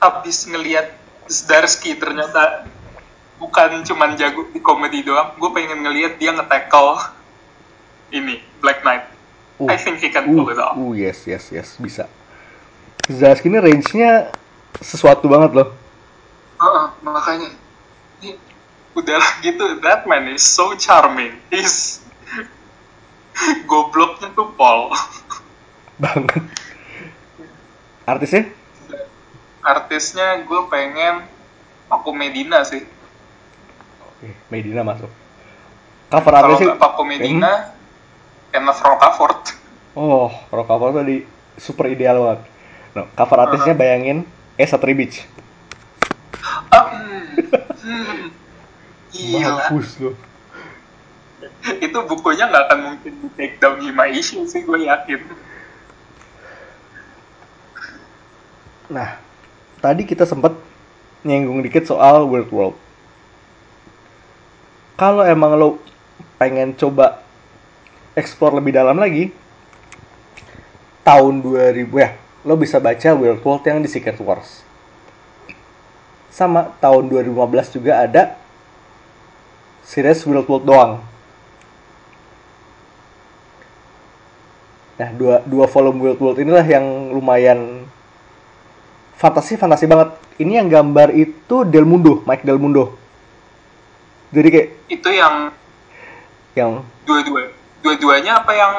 abis 0.00 0.48
ngelihat 0.48 0.96
Zdarsky 1.30 1.94
ternyata 1.94 2.66
bukan 3.38 3.84
cuman 3.86 4.18
jago 4.18 4.48
di 4.50 4.58
komedi 4.58 5.06
doang 5.06 5.36
gue 5.38 5.50
pengen 5.54 5.84
ngelihat 5.86 6.18
dia 6.18 6.34
nge-tackle 6.34 7.14
ini 8.10 8.42
Black 8.58 8.82
Knight 8.82 9.06
Uh, 9.60 9.68
I 9.68 9.76
think 9.76 10.00
he 10.00 10.08
can 10.08 10.24
uh, 10.24 10.32
pull 10.32 10.48
it 10.48 10.56
off 10.56 10.72
uh, 10.72 10.96
yes, 10.96 11.28
yes, 11.28 11.52
yes, 11.52 11.76
bisa. 11.76 12.08
Zaski 13.04 13.52
ini 13.52 13.60
range-nya 13.60 14.32
sesuatu 14.80 15.28
banget 15.28 15.52
loh. 15.52 15.68
Heeh, 16.56 16.86
makanya 17.04 17.52
ini 18.24 18.40
udahlah 18.94 19.32
gitu 19.40 19.78
that 19.80 20.02
man 20.06 20.26
is 20.30 20.42
so 20.42 20.74
charming 20.74 21.38
he's 21.48 22.02
gobloknya 23.64 24.28
tuh 24.34 24.52
Paul 24.58 24.92
Banget. 26.00 26.42
Artisnya? 28.08 28.48
artisnya 29.60 30.40
gue 30.48 30.60
pengen 30.72 31.28
Paco 31.86 32.10
Medina 32.16 32.64
sih 32.64 32.80
Oke, 34.00 34.36
Medina 34.52 34.80
masuk. 34.84 35.08
Cover 36.08 36.34
artisnya? 36.34 36.66
nggak 36.74 36.80
Paco 36.80 37.02
Medina 37.04 37.52
Kenneth 38.50 38.80
Rocafort 38.80 39.60
Oh, 39.98 40.30
rock 40.54 40.70
cover 40.70 41.02
tadi 41.02 41.26
super 41.58 41.90
ideal 41.90 42.22
banget. 42.22 42.40
No, 42.94 43.02
cover 43.18 43.38
artisnya 43.42 43.74
bayangin 43.74 44.22
Esa 44.54 44.78
Tribich. 44.78 45.26
Hmm, 46.70 47.34
hmm. 47.82 48.39
Gila, 49.10 49.70
Bagus 49.70 49.98
loh. 49.98 50.16
itu 51.84 51.98
bukunya 52.08 52.48
nggak 52.48 52.64
akan 52.68 52.78
mungkin 52.94 53.12
di 53.20 53.28
take 53.36 53.56
down 53.60 53.80
5 53.80 53.92
issue 54.16 54.44
sih 54.48 54.64
gue 54.64 54.86
yakin. 54.86 55.20
Nah, 58.90 59.20
tadi 59.78 60.02
kita 60.02 60.26
sempat 60.26 60.56
nyinggung 61.22 61.62
dikit 61.62 61.86
soal 61.86 62.26
Weird 62.26 62.50
World. 62.50 62.76
Kalau 64.98 65.24
emang 65.24 65.56
lo 65.56 65.80
pengen 66.36 66.76
coba 66.76 67.22
explore 68.18 68.58
lebih 68.58 68.74
dalam 68.74 68.98
lagi, 68.98 69.32
tahun 71.06 71.40
2000 71.40 71.86
ya, 71.96 72.10
lo 72.44 72.58
bisa 72.58 72.82
baca 72.82 73.08
Weird 73.16 73.40
World 73.40 73.64
yang 73.64 73.80
di 73.80 73.88
Secret 73.88 74.18
Wars. 74.20 74.66
Sama 76.28 76.74
tahun 76.82 77.08
2015 77.08 77.76
juga 77.80 78.04
ada 78.04 78.36
series 79.84 80.22
Weird 80.26 80.46
World 80.46 80.64
doang. 80.66 80.92
Nah, 85.00 85.08
dua, 85.16 85.40
dua 85.48 85.64
volume 85.64 85.98
Weird 86.04 86.20
World 86.20 86.38
inilah 86.44 86.66
yang 86.66 86.84
lumayan 87.16 87.88
fantasi 89.16 89.56
fantasi 89.56 89.88
banget. 89.88 90.12
Ini 90.40 90.60
yang 90.60 90.68
gambar 90.68 91.12
itu 91.16 91.64
Del 91.68 91.88
Mundo, 91.88 92.20
Mike 92.24 92.44
Del 92.44 92.60
Mundo. 92.60 92.96
Jadi 94.32 94.48
kayak 94.48 94.68
Itu 94.88 95.08
yang 95.10 95.52
yang 96.56 96.84
dua-dua, 97.04 97.50
dua-duanya 97.82 98.42
apa 98.44 98.52
yang 98.54 98.72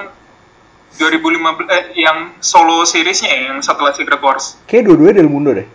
2015 0.99 1.71
eh, 1.71 1.83
yang 2.03 2.35
solo 2.43 2.83
seriesnya 2.83 3.31
ya, 3.31 3.39
yang 3.53 3.59
setelah 3.63 3.95
Secret 3.95 4.19
Wars. 4.19 4.59
kayak 4.67 4.91
dua-duanya 4.91 5.15
Del 5.21 5.31
Mundo 5.31 5.55
deh. 5.55 5.67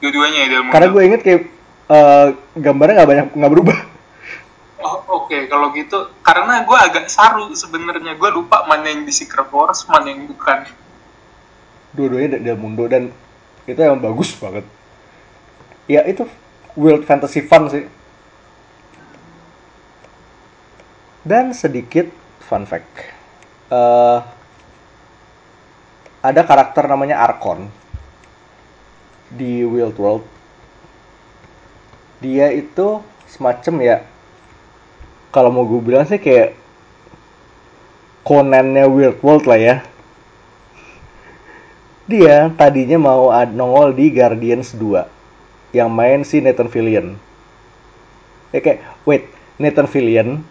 Dua-duanya 0.00 0.38
ya 0.44 0.48
Del 0.48 0.62
Mundo. 0.64 0.72
Karena 0.74 0.88
gue 0.90 1.02
inget 1.06 1.20
kayak 1.22 1.42
eh, 1.90 2.26
gambarnya 2.58 2.94
nggak 3.02 3.10
banyak 3.10 3.26
nggak 3.36 3.52
berubah. 3.52 3.78
Oke, 5.10 5.50
kalau 5.50 5.74
gitu 5.74 6.06
karena 6.22 6.62
gue 6.62 6.78
agak 6.78 7.10
saru 7.10 7.50
sebenarnya 7.50 8.14
gue 8.14 8.30
lupa 8.30 8.62
mana 8.70 8.86
yang 8.94 9.02
di 9.02 9.10
Secret 9.10 9.50
Wars, 9.50 9.82
mana 9.90 10.06
yang 10.06 10.30
bukan. 10.30 10.70
Dua-duanya 11.90 12.38
Del 12.38 12.54
Mundo 12.54 12.86
dan 12.86 13.10
itu 13.66 13.74
emang 13.82 13.98
bagus 13.98 14.38
banget. 14.38 14.62
Ya 15.90 16.06
itu 16.06 16.30
world 16.78 17.02
fantasy 17.10 17.42
fun 17.42 17.66
sih. 17.66 17.90
Dan 21.26 21.50
sedikit 21.58 22.06
fun 22.46 22.62
fact. 22.62 22.86
Eh, 23.66 24.18
ada 26.22 26.40
karakter 26.46 26.86
namanya 26.86 27.18
Arkon 27.18 27.66
di 29.26 29.66
Wild 29.66 29.98
World. 29.98 30.26
Dia 32.22 32.54
itu 32.54 33.02
semacam 33.26 33.74
ya 33.82 33.96
kalau 35.30 35.50
mau 35.54 35.66
gue 35.66 35.78
bilang 35.82 36.06
sih 36.06 36.18
kayak 36.18 36.58
Conan-nya 38.26 38.86
Wild 38.86 39.18
World 39.24 39.44
lah 39.48 39.58
ya. 39.58 39.76
Dia 42.10 42.50
tadinya 42.58 42.98
mau 42.98 43.30
nongol 43.30 43.94
di 43.94 44.10
Guardians 44.10 44.74
2 44.74 45.74
yang 45.74 45.88
main 45.90 46.26
si 46.26 46.42
Nathan 46.42 46.66
Fillion. 46.66 47.14
Ya 48.50 48.58
kayak, 48.58 48.82
wait, 49.06 49.30
Nathan 49.62 49.86
Fillion 49.86 50.42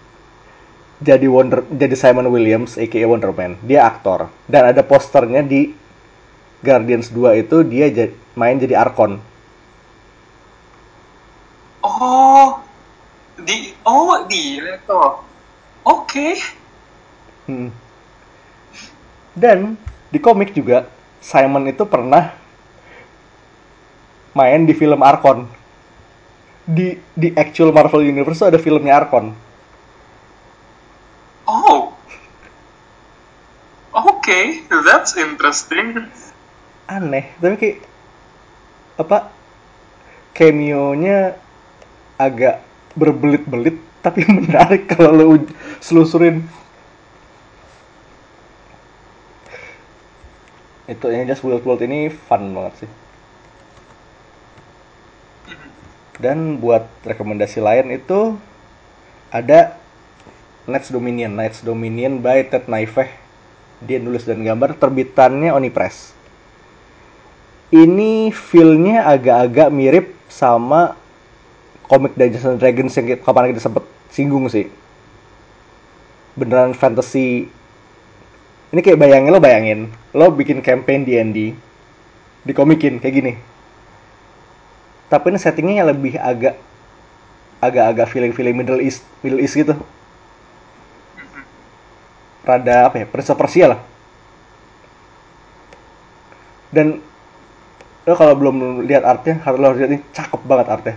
jadi 0.99 1.27
Wonder 1.31 1.63
jadi 1.67 1.95
Simon 1.95 2.31
Williams 2.31 2.79
aka 2.79 3.03
Wonder 3.03 3.35
Man. 3.35 3.59
Dia 3.63 3.87
aktor 3.87 4.31
dan 4.47 4.71
ada 4.71 4.83
posternya 4.83 5.43
di 5.43 5.75
Guardians 6.63 7.11
2 7.11 7.43
itu 7.43 7.63
dia 7.67 7.87
main 8.39 8.55
jadi 8.55 8.79
Arkon. 8.79 9.19
Oh, 11.83 12.38
Oh, 13.89 14.21
di 14.29 14.61
Leto. 14.61 15.25
Oke. 15.81 16.37
Hmm. 17.49 17.73
Dan 19.33 19.73
di 20.13 20.21
komik 20.21 20.53
juga 20.53 20.85
Simon 21.17 21.65
itu 21.65 21.81
pernah 21.89 22.37
main 24.37 24.61
di 24.69 24.77
film 24.77 25.01
Arkon. 25.01 25.49
Di 26.69 27.01
di 27.17 27.33
actual 27.33 27.73
Marvel 27.73 28.05
Universe 28.05 28.45
ada 28.45 28.61
filmnya 28.61 29.01
Arkon. 29.01 29.33
Oh. 31.49 31.89
Oke, 33.89 34.69
that's 34.69 35.17
interesting. 35.17 36.05
Aneh, 36.85 37.33
tapi 37.41 37.55
kayak 37.57 37.77
apa 39.01 39.33
cameo-nya 40.37 41.33
agak 42.21 42.68
berbelit-belit 42.99 43.79
tapi 44.03 44.27
menarik 44.43 44.91
kalau 44.91 45.15
lo 45.15 45.25
selusurin. 45.79 46.43
Itu 50.89 51.05
yang 51.13 51.29
just 51.29 51.45
Wild 51.45 51.63
World 51.63 51.85
ini 51.85 52.09
fun 52.09 52.49
banget 52.51 52.85
sih. 52.85 52.91
Dan 56.19 56.59
buat 56.59 56.83
rekomendasi 57.07 57.63
lain 57.63 57.95
itu 57.95 58.35
ada 59.31 59.79
Knights 60.67 60.91
Dominion, 60.91 61.31
Knights 61.31 61.63
Dominion 61.63 62.19
by 62.19 62.43
Ted 62.43 62.67
Naifeh. 62.67 63.07
Dia 63.79 64.03
nulis 64.03 64.27
dan 64.27 64.43
gambar 64.43 64.75
terbitannya 64.75 65.55
Onipress. 65.55 66.11
Ini 67.71 68.33
feel-nya 68.35 69.07
agak-agak 69.07 69.69
mirip 69.71 70.11
sama 70.27 70.98
komik 71.89 72.13
Dungeons 72.13 72.45
and 72.45 72.61
Dragons 72.61 72.93
yang 72.93 73.17
kapan 73.17 73.49
kita 73.49 73.65
sempet 73.65 73.83
singgung 74.13 74.45
sih. 74.45 74.69
Beneran 76.37 76.77
fantasy. 76.77 77.49
Ini 78.69 78.79
kayak 78.85 79.01
bayangin 79.01 79.33
lo 79.33 79.41
bayangin, 79.41 79.79
lo 80.13 80.29
bikin 80.29 80.61
campaign 80.61 81.01
D&D, 81.01 81.57
dikomikin 82.45 83.01
kayak 83.01 83.15
gini. 83.17 83.33
Tapi 85.09 85.33
ini 85.33 85.41
settingnya 85.41 85.81
yang 85.81 85.89
lebih 85.89 86.21
agak 86.21 86.53
agak-agak 87.65 88.07
feeling-feeling 88.13 88.53
Middle 88.53 88.77
East, 88.77 89.01
Middle 89.25 89.41
East 89.41 89.57
gitu. 89.57 89.73
Rada 92.45 92.93
apa 92.93 93.01
ya, 93.01 93.05
of 93.09 93.39
Persia 93.41 93.73
lah. 93.73 93.81
Dan 96.69 97.01
lo 98.05 98.13
kalau 98.13 98.37
belum 98.37 98.85
lihat 98.85 99.01
artnya, 99.01 99.41
harus 99.41 99.57
lo 99.57 99.73
lihat 99.73 99.89
ini 99.89 100.05
cakep 100.13 100.41
banget 100.45 100.67
artnya. 100.69 100.95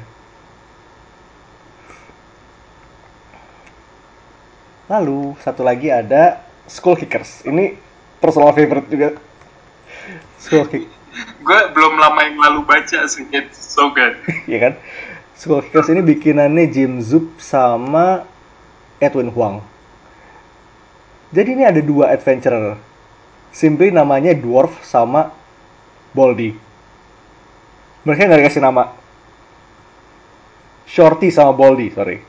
Lalu 4.93 5.33
satu 5.41 5.65
lagi 5.65 5.89
ada 5.89 6.45
Skull 6.69 7.01
Kickers. 7.01 7.49
Ini 7.49 7.81
personal 8.21 8.53
favorite 8.53 8.93
juga. 8.93 9.17
Skull 10.37 10.69
Kick, 10.69 10.85
Gue 11.41 11.61
belum 11.73 11.97
lama 11.97 12.21
yang 12.29 12.37
lalu 12.37 12.61
baca 12.69 13.09
sih. 13.09 13.25
It's 13.33 13.57
so 13.57 13.89
good. 13.97 14.21
ya 14.53 14.69
kan? 14.69 14.73
Skull 15.33 15.65
Kickers 15.65 15.89
ini 15.89 16.05
bikinannya 16.05 16.69
Jim 16.69 17.01
Zub 17.01 17.41
sama 17.41 18.29
Edwin 19.01 19.33
Huang. 19.33 19.65
Jadi 21.33 21.57
ini 21.57 21.65
ada 21.65 21.81
dua 21.81 22.13
adventurer. 22.13 22.77
Simply 23.49 23.89
namanya 23.89 24.37
Dwarf 24.37 24.85
sama 24.85 25.33
Baldy. 26.13 26.53
Mereka 28.05 28.29
nggak 28.29 28.41
dikasih 28.45 28.61
nama. 28.61 28.93
Shorty 30.85 31.33
sama 31.33 31.57
Baldy, 31.57 31.89
sorry. 31.89 32.21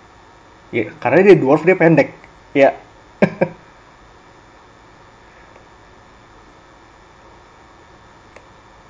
Ya, 0.72 0.96
karena 1.04 1.20
dia 1.28 1.36
dwarf 1.36 1.68
dia 1.68 1.76
pendek. 1.76 2.16
Ya. 2.54 2.78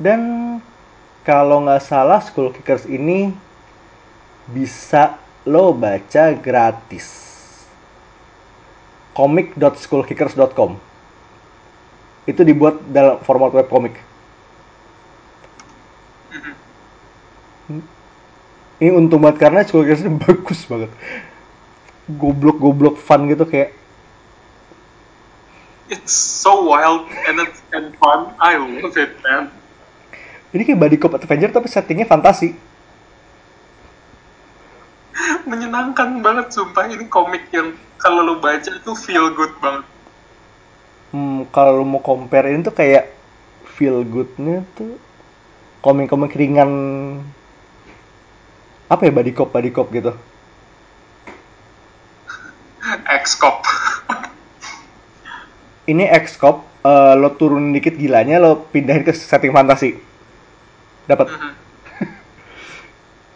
Dan 0.04 0.60
kalau 1.24 1.64
nggak 1.64 1.80
salah 1.80 2.20
Skull 2.20 2.52
Kickers 2.52 2.84
ini 2.84 3.32
bisa 4.52 5.16
lo 5.48 5.72
baca 5.72 6.36
gratis. 6.36 7.32
comic.skullkickers.com 9.14 10.74
itu 12.26 12.42
dibuat 12.42 12.82
dalam 12.90 13.22
format 13.22 13.54
webcomic. 13.54 13.94
Ini 18.82 18.90
untung 18.90 19.22
banget 19.22 19.38
karena 19.38 19.62
Skull 19.64 19.86
Kickers 19.86 20.02
ini 20.02 20.18
bagus 20.26 20.66
banget. 20.66 20.90
Goblok-goblok 22.08 23.00
fun 23.00 23.32
gitu 23.32 23.48
kayak 23.48 23.72
It's 25.92 26.16
so 26.16 26.72
wild 26.72 27.12
and 27.28 27.44
it's 27.44 27.60
and 27.76 27.92
fun. 28.00 28.32
I 28.40 28.56
love 28.56 28.96
it, 28.96 29.20
man. 29.22 29.52
ini 30.54 30.70
kayak 30.70 30.80
body 30.80 30.98
cop 31.02 31.18
adventure 31.18 31.50
tapi 31.50 31.66
settingnya 31.66 32.06
fantasi. 32.06 32.54
Menyenangkan 35.50 36.22
banget 36.22 36.54
sumpah 36.54 36.86
ini 36.88 37.10
komik 37.10 37.50
yang 37.50 37.74
kalau 37.98 38.22
lo 38.22 38.38
baca 38.38 38.70
tuh 38.86 38.94
feel 38.94 39.34
good 39.34 39.50
banget. 39.58 39.86
Hmm, 41.10 41.46
kalau 41.50 41.82
lu 41.82 41.86
mau 41.86 42.02
compare 42.02 42.54
ini 42.54 42.62
tuh 42.66 42.74
kayak 42.74 43.10
feel 43.74 44.06
goodnya 44.06 44.62
tuh 44.78 44.98
komik-komik 45.82 46.34
ringan 46.38 46.70
apa 48.90 49.10
ya 49.10 49.12
body 49.14 49.32
cop 49.34 49.50
body 49.50 49.70
cop 49.74 49.90
gitu. 49.90 50.14
X-Cop. 53.24 53.64
Ini 55.88 56.08
X-Cop, 56.24 56.84
eh, 56.84 57.14
lo 57.16 57.36
turun 57.36 57.72
dikit 57.72 57.96
gilanya, 57.96 58.40
lo 58.40 58.68
pindahin 58.72 59.04
ke 59.08 59.16
setting 59.16 59.56
fantasi. 59.56 60.00
Dapat. 61.08 61.28
Mhm. 61.32 61.52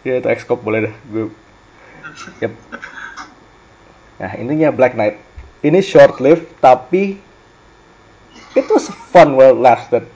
ya 0.08 0.14
itu 0.20 0.28
X-Cop 0.28 0.60
boleh 0.60 0.88
dah. 0.88 0.94
Gue. 1.08 1.28
Yep. 2.40 2.52
Nah, 4.18 4.32
ininya 4.36 4.68
Black 4.74 4.98
Knight. 4.98 5.20
Ini 5.62 5.82
short 5.82 6.22
lived 6.22 6.46
tapi 6.62 7.18
it 8.54 8.66
was 8.70 8.90
fun 9.10 9.34
well 9.34 9.54
lasted. 9.54 10.06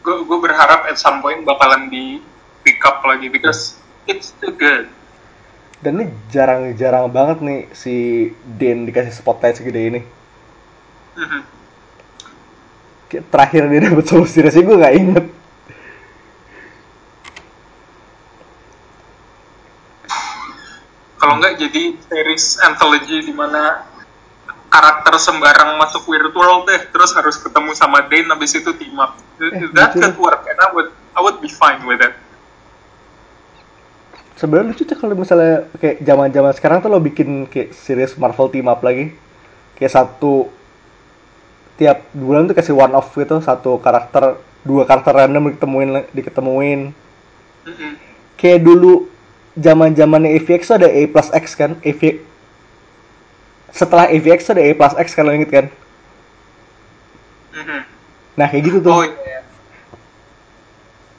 Gue 0.00 0.24
gue 0.24 0.38
berharap 0.40 0.88
at 0.88 0.96
some 0.96 1.20
point 1.20 1.44
bakalan 1.44 1.92
di 1.92 2.24
pick 2.64 2.80
up 2.88 3.04
lagi 3.04 3.28
because 3.28 3.76
it's 4.08 4.32
too 4.40 4.56
good. 4.56 4.88
Dan 5.78 6.02
ini 6.02 6.06
jarang-jarang 6.34 7.06
banget 7.14 7.38
nih 7.38 7.60
si 7.70 7.94
Den 8.58 8.82
dikasih 8.82 9.14
spotlight 9.14 9.62
segede 9.62 9.78
ini. 9.78 10.00
Mhm. 11.14 11.40
Kayak 13.08 13.24
Terakhir 13.30 13.62
dia 13.70 13.80
dapet 13.86 14.04
solusi 14.10 14.42
sih 14.42 14.62
gue 14.66 14.76
gak 14.76 14.94
inget. 14.98 15.24
Kalau 21.18 21.34
nggak 21.42 21.58
jadi 21.58 21.82
series 21.98 22.62
anthology 22.62 23.26
di 23.26 23.34
mana 23.34 23.82
karakter 24.70 25.18
sembarang 25.18 25.74
masuk 25.80 26.06
weird 26.06 26.30
world 26.30 26.70
deh, 26.70 26.78
terus 26.94 27.10
harus 27.16 27.34
ketemu 27.40 27.74
sama 27.74 28.06
Dane, 28.06 28.30
habis 28.30 28.54
itu 28.54 28.70
team 28.78 28.94
up. 29.02 29.18
Eh, 29.42 29.66
That 29.74 29.98
could 29.98 30.14
work, 30.14 30.46
and 30.46 30.58
I 30.62 30.68
would 30.70 30.90
I 31.16 31.20
would 31.24 31.42
be 31.42 31.50
fine 31.50 31.82
with 31.88 31.98
it. 32.04 32.14
Sebenarnya 34.38 34.70
lucu 34.70 34.86
tuh 34.86 34.94
kalau 34.94 35.18
misalnya 35.18 35.66
kayak 35.82 35.98
zaman-zaman 35.98 36.52
sekarang 36.54 36.78
tuh 36.78 36.94
lo 36.94 37.02
bikin 37.02 37.50
kayak 37.50 37.74
series 37.74 38.14
Marvel 38.14 38.46
team 38.54 38.70
up 38.70 38.78
lagi. 38.86 39.10
Kayak 39.74 39.98
satu 39.98 40.46
tiap 41.74 42.06
bulan 42.14 42.46
tuh 42.46 42.54
kasih 42.54 42.74
one 42.78 42.94
off 42.94 43.10
gitu, 43.18 43.42
satu 43.42 43.82
karakter, 43.82 44.38
dua 44.62 44.86
karakter 44.86 45.14
random 45.14 45.50
diketemuin 45.50 45.90
diketemuin. 46.14 46.80
Mhm. 47.66 47.90
Kayak 48.38 48.62
dulu 48.62 49.10
zaman-zamannya 49.58 50.38
AVX 50.38 50.70
tuh 50.70 50.76
ada 50.78 50.88
A 50.90 51.02
plus 51.10 51.28
X 51.34 51.58
kan? 51.58 51.74
AV 51.82 52.22
setelah 53.74 54.06
AVX 54.06 54.46
tuh 54.46 54.54
ada 54.54 54.62
A 54.62 54.70
plus 54.70 54.94
X 55.02 55.08
kalau 55.18 55.34
inget 55.34 55.50
kan? 55.50 55.66
Nah 58.38 58.46
kayak 58.46 58.70
gitu 58.70 58.78
tuh. 58.86 58.94
Oh 58.94 59.02
iya. 59.02 59.42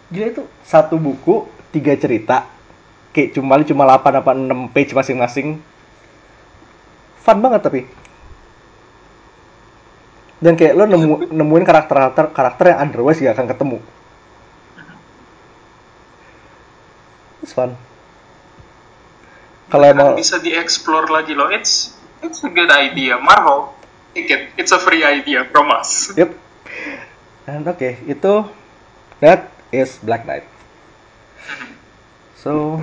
Gila 0.07 0.25
itu 0.31 0.43
satu 0.63 0.95
buku, 0.95 1.51
tiga 1.75 1.91
cerita. 1.99 2.47
Kayak 3.09 3.33
cuma 3.37 3.57
cuma 3.65 3.83
8 3.89 4.21
apa 4.21 4.31
6 4.37 4.73
page 4.75 4.91
masing-masing. 4.93 5.57
Fun 7.25 7.37
banget 7.41 7.61
tapi. 7.65 7.81
Dan 10.39 10.55
kayak 10.55 10.73
lo 10.77 10.87
nemu, 10.87 11.35
nemuin 11.35 11.65
karakter-karakter 11.67 12.31
karakter 12.31 12.65
yang 12.71 12.79
otherwise 12.87 13.19
gak 13.19 13.35
akan 13.35 13.47
ketemu. 13.51 13.77
It's 17.43 17.51
fun. 17.51 17.75
Kalau 19.69 19.85
emang 19.85 20.17
bisa 20.17 20.39
dieksplor 20.39 21.11
lagi 21.11 21.35
loh. 21.35 21.51
It's 21.51 21.93
it's 22.23 22.41
a 22.41 22.49
good 22.49 22.71
idea. 22.71 23.19
Marvel, 23.19 23.75
take 24.15 24.31
it. 24.31 24.41
It's 24.55 24.71
a 24.73 24.79
free 24.79 25.03
idea 25.05 25.45
from 25.51 25.69
us. 25.69 26.13
Yep. 26.15 26.33
And 27.45 27.65
oke, 27.67 27.99
itu 28.05 28.33
that 29.21 29.51
is 29.69 29.99
Black 30.01 30.23
Knight. 30.25 30.47
So 32.39 32.81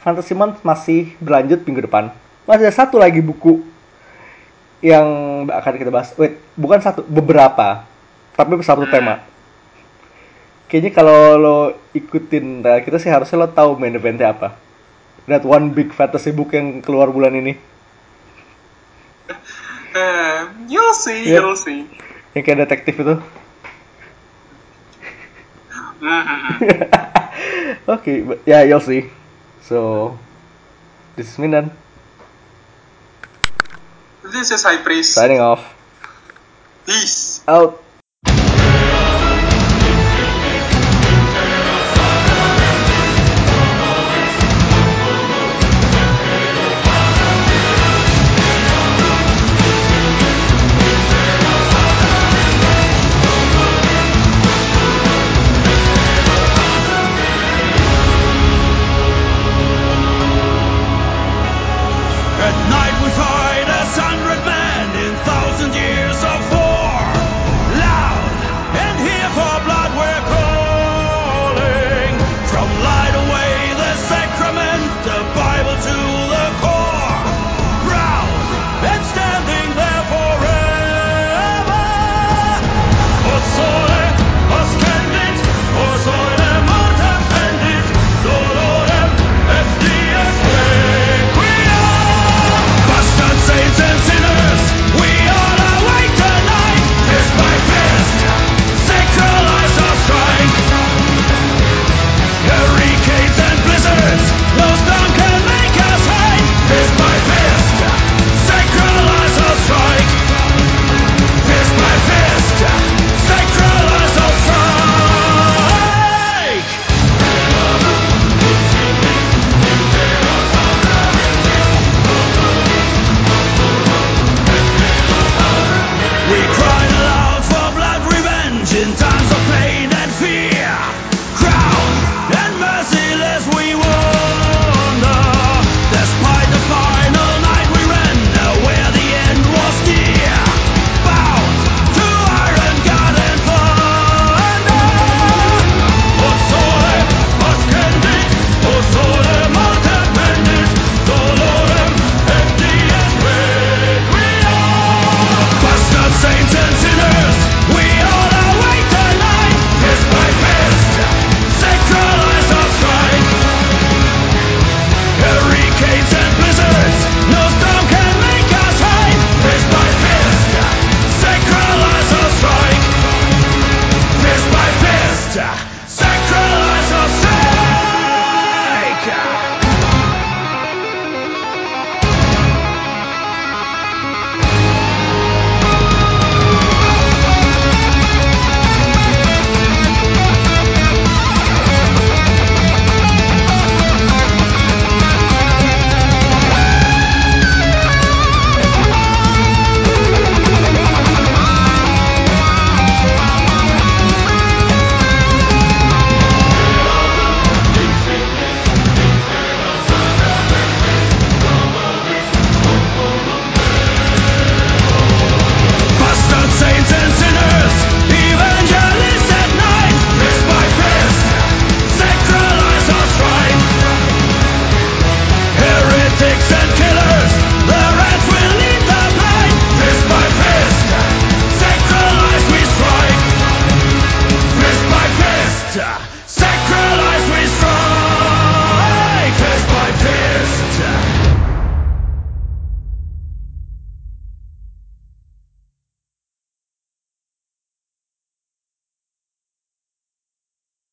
Fantasy 0.00 0.32
Month 0.32 0.64
masih 0.64 1.12
berlanjut 1.20 1.60
minggu 1.68 1.84
depan. 1.84 2.08
Masih 2.48 2.64
ada 2.68 2.74
satu 2.74 2.96
lagi 2.96 3.20
buku 3.20 3.60
yang 4.80 5.06
akan 5.48 5.74
kita 5.76 5.92
bahas. 5.92 6.16
Wait, 6.16 6.40
bukan 6.56 6.80
satu, 6.80 7.04
beberapa. 7.04 7.84
Tapi 8.32 8.56
satu 8.64 8.88
tema. 8.88 9.20
Kayaknya 10.72 10.90
kalau 10.96 11.20
lo 11.36 11.58
ikutin, 11.92 12.64
kita 12.64 12.96
sih 12.96 13.12
harusnya 13.12 13.44
lo 13.44 13.48
tahu 13.52 13.76
main 13.76 13.92
eventnya 13.92 14.32
apa. 14.32 14.56
That 15.28 15.44
one 15.44 15.76
big 15.76 15.92
fantasy 15.92 16.32
book 16.32 16.56
yang 16.56 16.80
keluar 16.80 17.12
bulan 17.12 17.36
ini. 17.36 17.60
Uh, 19.90 20.48
you'll 20.70 20.96
see, 20.96 21.28
yeah. 21.28 21.44
you'll 21.44 21.58
see. 21.58 21.84
Yang 22.32 22.42
kayak 22.46 22.58
detektif 22.64 22.94
itu. 22.96 23.20
Oke, 27.90 28.24
ya 28.48 28.62
yeah, 28.62 28.62
you'll 28.64 28.80
see. 28.80 29.19
So, 29.62 30.18
this 31.16 31.32
is 31.32 31.38
Minan. 31.38 31.70
This 34.22 34.50
is 34.50 34.62
High 34.62 34.82
priest 34.82 35.14
Signing 35.14 35.40
off. 35.40 35.62
Peace. 36.86 37.42
Out. 37.48 37.82